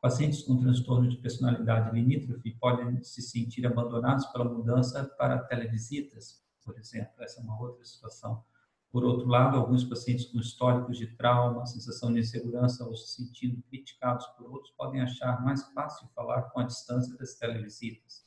Pacientes 0.00 0.42
com 0.42 0.56
transtorno 0.56 1.08
de 1.08 1.16
personalidade 1.16 1.94
limítrofe 1.94 2.50
podem 2.58 3.02
se 3.02 3.22
sentir 3.22 3.66
abandonados 3.66 4.26
pela 4.26 4.44
mudança 4.44 5.04
para 5.16 5.38
televisitas, 5.38 6.42
por 6.64 6.76
exemplo. 6.76 7.12
Essa 7.20 7.40
é 7.40 7.44
uma 7.44 7.60
outra 7.60 7.84
situação. 7.84 8.44
Por 8.90 9.04
outro 9.04 9.28
lado, 9.28 9.58
alguns 9.58 9.84
pacientes 9.84 10.26
com 10.26 10.38
históricos 10.38 10.96
de 10.96 11.06
trauma, 11.16 11.66
sensação 11.66 12.12
de 12.12 12.20
insegurança 12.20 12.86
ou 12.86 12.96
se 12.96 13.14
sentindo 13.14 13.62
criticados 13.64 14.26
por 14.28 14.50
outros 14.50 14.72
podem 14.76 15.02
achar 15.02 15.44
mais 15.44 15.62
fácil 15.72 16.08
falar 16.14 16.42
com 16.44 16.60
a 16.60 16.64
distância 16.64 17.14
das 17.18 17.34
televisitas. 17.34 18.24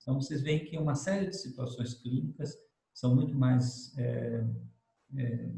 Então, 0.00 0.20
vocês 0.20 0.42
veem 0.42 0.64
que 0.64 0.76
uma 0.76 0.96
série 0.96 1.28
de 1.28 1.36
situações 1.36 1.94
clínicas 1.94 2.58
são 2.92 3.14
muito 3.14 3.34
mais 3.36 3.96
é, 3.96 4.44
é, 5.16 5.52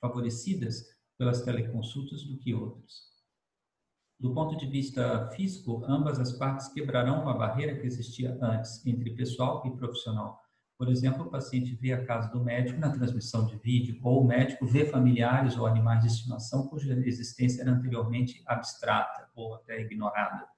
favorecidas 0.00 0.86
pelas 1.18 1.42
teleconsultas 1.42 2.22
do 2.22 2.38
que 2.38 2.54
outras. 2.54 3.10
Do 4.18 4.32
ponto 4.32 4.56
de 4.56 4.66
vista 4.66 5.28
físico, 5.30 5.82
ambas 5.86 6.20
as 6.20 6.32
partes 6.32 6.68
quebrarão 6.68 7.22
uma 7.22 7.36
barreira 7.36 7.78
que 7.78 7.86
existia 7.86 8.38
antes 8.40 8.86
entre 8.86 9.10
pessoal 9.10 9.66
e 9.66 9.76
profissional 9.76 10.39
por 10.80 10.88
exemplo, 10.88 11.26
o 11.26 11.30
paciente 11.30 11.74
vê 11.74 11.92
a 11.92 12.06
casa 12.06 12.30
do 12.30 12.42
médico 12.42 12.80
na 12.80 12.88
transmissão 12.88 13.44
de 13.44 13.54
vídeo, 13.56 14.00
ou 14.02 14.22
o 14.22 14.26
médico 14.26 14.64
vê 14.66 14.86
familiares 14.86 15.58
ou 15.58 15.66
animais 15.66 16.00
de 16.00 16.06
estimação 16.06 16.68
cuja 16.68 16.94
existência 17.06 17.60
era 17.60 17.70
anteriormente 17.70 18.42
abstrata 18.46 19.28
ou 19.34 19.56
até 19.56 19.82
ignorada. 19.82 20.48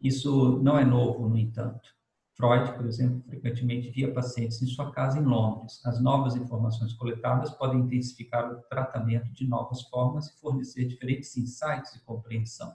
Isso 0.00 0.62
não 0.62 0.78
é 0.78 0.84
novo, 0.84 1.28
no 1.28 1.36
entanto. 1.36 1.88
Freud, 2.36 2.72
por 2.74 2.86
exemplo, 2.86 3.20
frequentemente 3.26 3.90
via 3.90 4.14
pacientes 4.14 4.62
em 4.62 4.66
sua 4.66 4.92
casa 4.92 5.18
em 5.18 5.24
Londres. 5.24 5.84
As 5.84 6.00
novas 6.00 6.36
informações 6.36 6.92
coletadas 6.92 7.50
podem 7.50 7.80
intensificar 7.80 8.48
o 8.52 8.62
tratamento 8.70 9.32
de 9.32 9.44
novas 9.44 9.82
formas 9.88 10.28
e 10.28 10.38
fornecer 10.38 10.84
diferentes 10.84 11.36
insights 11.36 11.94
de 11.94 12.00
compreensão. 12.04 12.72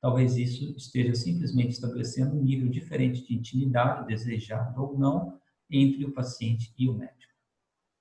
Talvez 0.00 0.36
isso 0.36 0.76
esteja 0.76 1.14
simplesmente 1.14 1.74
estabelecendo 1.74 2.34
um 2.34 2.42
nível 2.42 2.68
diferente 2.68 3.24
de 3.24 3.36
intimidade, 3.36 4.08
desejado 4.08 4.82
ou 4.82 4.98
não, 4.98 5.43
entre 5.82 6.04
o 6.04 6.12
paciente 6.12 6.72
e 6.78 6.88
o 6.88 6.94
médico. 6.94 7.32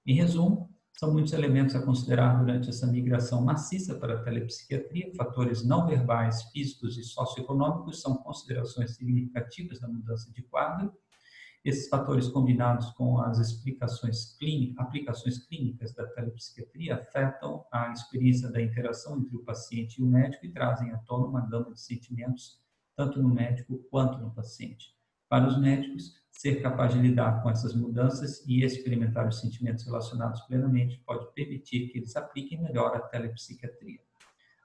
Em 0.05 0.15
resumo, 0.15 0.74
são 0.97 1.11
muitos 1.11 1.34
elementos 1.34 1.76
a 1.76 1.82
considerar 1.82 2.38
durante 2.38 2.69
essa 2.69 2.86
migração 2.86 3.43
maciça 3.43 3.95
para 3.95 4.13
a 4.13 4.24
telepsiquiatria. 4.24 5.11
Fatores 5.15 5.65
não 5.65 5.88
verbais, 5.88 6.43
físicos 6.51 6.97
e 6.97 7.03
socioeconômicos 7.03 7.99
são 8.01 8.15
considerações 8.17 8.95
significativas 8.95 9.80
da 9.80 9.88
mudança 9.88 10.32
de 10.32 10.43
quadro. 10.43 10.93
Esses 11.65 11.88
fatores 11.88 12.28
combinados 12.28 12.91
com 12.91 13.19
as 13.19 13.39
explicações 13.39 14.36
clínicas, 14.38 14.86
aplicações 14.86 15.39
clínicas 15.45 15.93
da 15.93 16.05
telepsiquiatria 16.05 16.95
afetam 16.95 17.65
a 17.71 17.91
experiência 17.91 18.51
da 18.51 18.61
interação 18.61 19.17
entre 19.17 19.36
o 19.36 19.43
paciente 19.43 19.99
e 19.99 20.03
o 20.03 20.07
médico 20.07 20.45
e 20.45 20.51
trazem 20.51 20.91
à 20.91 20.97
tona 20.99 21.26
uma 21.26 21.41
gama 21.41 21.74
de 21.74 21.82
sentimentos, 21.82 22.61
tanto 22.95 23.21
no 23.21 23.34
médico 23.34 23.78
quanto 23.89 24.19
no 24.19 24.32
paciente. 24.32 24.93
Para 25.34 25.47
os 25.47 25.59
médicos, 25.59 26.13
ser 26.29 26.61
capaz 26.61 26.93
de 26.93 26.99
lidar 26.99 27.41
com 27.41 27.49
essas 27.49 27.73
mudanças 27.73 28.45
e 28.47 28.63
experimentar 28.63 29.27
os 29.27 29.39
sentimentos 29.39 29.84
relacionados 29.84 30.39
plenamente 30.41 31.01
pode 31.07 31.34
permitir 31.34 31.88
que 31.88 31.97
eles 31.97 32.15
apliquem 32.15 32.61
melhor 32.61 32.95
a 32.95 32.99
telepsiquiatria. 32.99 33.99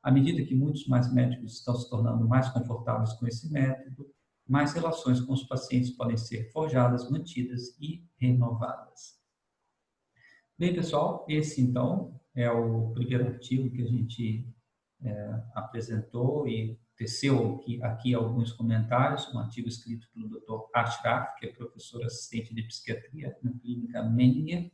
À 0.02 0.10
medida 0.10 0.44
que 0.44 0.54
muitos 0.54 0.86
mais 0.86 1.10
médicos 1.10 1.54
estão 1.54 1.74
se 1.74 1.88
tornando 1.88 2.28
mais 2.28 2.50
confortáveis 2.50 3.14
com 3.14 3.26
esse 3.26 3.50
método, 3.50 4.10
mais 4.46 4.74
relações 4.74 5.22
com 5.22 5.32
os 5.32 5.42
pacientes 5.44 5.92
podem 5.92 6.18
ser 6.18 6.52
forjadas, 6.52 7.10
mantidas 7.10 7.74
e 7.80 8.06
renovadas. 8.18 9.18
Bem, 10.58 10.74
pessoal, 10.74 11.24
esse 11.30 11.62
então 11.62 12.20
é 12.34 12.50
o 12.50 12.90
primeiro 12.90 13.26
artigo 13.26 13.70
que 13.70 13.80
a 13.80 13.86
gente 13.86 14.46
é, 15.02 15.42
apresentou 15.54 16.46
e 16.46 16.78
teceu 16.98 17.54
aqui, 17.54 17.82
aqui, 17.82 18.14
alguns 18.14 18.52
comentários, 18.52 19.32
um 19.32 19.38
artigo 19.38 19.68
escrito 19.68 20.08
pelo 20.12 20.28
Dr. 20.28 20.68
Ashraf, 20.74 21.38
que 21.38 21.46
é 21.46 21.52
professor 21.52 22.04
assistente 22.04 22.52
de 22.52 22.62
psiquiatria 22.64 23.36
na 23.42 23.52
clínica 23.52 24.02
Menninger, 24.02 24.72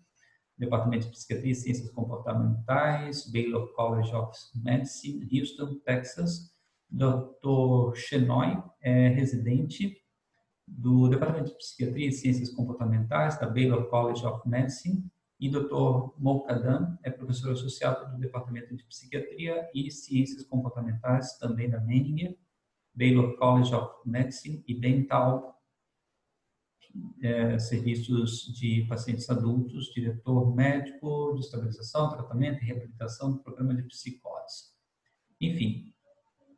Departamento 0.57 1.07
de 1.07 1.13
Psiquiatria 1.13 1.53
e 1.53 1.55
Ciências 1.55 1.91
Comportamentais, 1.91 3.31
Baylor 3.31 3.73
College 3.75 4.15
of 4.15 4.39
Medicine, 4.55 5.29
Houston, 5.31 5.79
Texas, 5.81 6.55
Dr. 6.91 7.95
Chenoy 7.95 8.63
é 8.81 9.09
residente 9.09 10.01
do 10.67 11.09
Departamento 11.09 11.51
de 11.51 11.59
Psiquiatria 11.59 12.09
e 12.09 12.13
Ciências 12.13 12.51
Comportamentais 12.51 13.39
da 13.39 13.47
Baylor 13.47 13.91
College 13.91 14.25
of 14.25 14.49
Medicine 14.49 15.05
e 15.39 15.49
Dr. 15.49 16.13
Mokadam 16.19 16.99
é 17.03 17.11
professor 17.11 17.53
associado 17.53 18.13
do 18.13 18.19
Departamento 18.19 18.75
de 18.75 18.85
Psiquiatria 18.85 19.69
e 19.75 19.91
Ciências 19.91 20.45
Comportamentais 20.45 21.37
também 21.39 21.69
da 21.69 21.81
Menninger, 21.81 22.37
Baylor 22.95 23.37
College 23.37 23.75
of 23.75 23.93
Medicine 24.07 24.63
e 24.67 24.75
Dental 24.75 25.61
é, 27.21 27.59
Serviços 27.59 28.47
de 28.57 28.87
Pacientes 28.89 29.29
Adultos, 29.29 29.93
diretor 29.93 30.55
médico 30.55 31.35
de 31.35 31.41
estabilização, 31.41 32.11
tratamento 32.11 32.63
e 32.63 32.67
reabilitação 32.67 33.33
do 33.33 33.41
programa 33.41 33.75
de 33.75 33.83
psicose. 33.83 34.73
Enfim, 35.41 35.95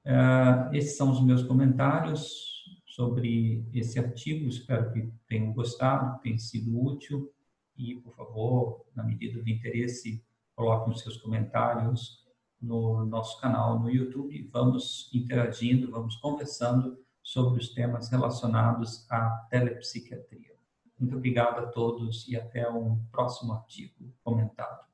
Uh, 0.07 0.73
esses 0.73 0.97
são 0.97 1.11
os 1.11 1.21
meus 1.21 1.43
comentários 1.43 2.65
sobre 2.87 3.69
esse 3.75 3.99
artigo. 3.99 4.49
Espero 4.49 4.93
que 4.93 5.11
tenham 5.27 5.53
gostado, 5.53 6.21
tenha 6.21 6.39
sido 6.39 6.81
útil. 6.81 7.29
E, 7.77 7.97
por 7.97 8.15
favor, 8.15 8.87
na 8.95 9.03
medida 9.03 9.43
do 9.43 9.49
interesse, 9.49 10.25
coloquem 10.55 10.93
os 10.93 11.01
seus 11.01 11.17
comentários 11.19 12.25
no 12.61 13.05
nosso 13.05 13.41
canal 13.41 13.79
no 13.79 13.91
YouTube. 13.91 14.49
Vamos 14.53 15.11
interagindo, 15.13 15.91
vamos 15.91 16.17
conversando 16.17 16.99
sobre 17.23 17.61
os 17.61 17.71
temas 17.75 18.09
relacionados 18.09 19.11
à 19.11 19.47
telepsiquiatria. 19.51 20.55
Muito 20.99 21.17
obrigado 21.17 21.59
a 21.59 21.67
todos 21.67 22.27
e 22.29 22.37
até 22.37 22.69
um 22.71 23.05
próximo 23.11 23.53
artigo 23.53 24.15
comentado. 24.23 24.87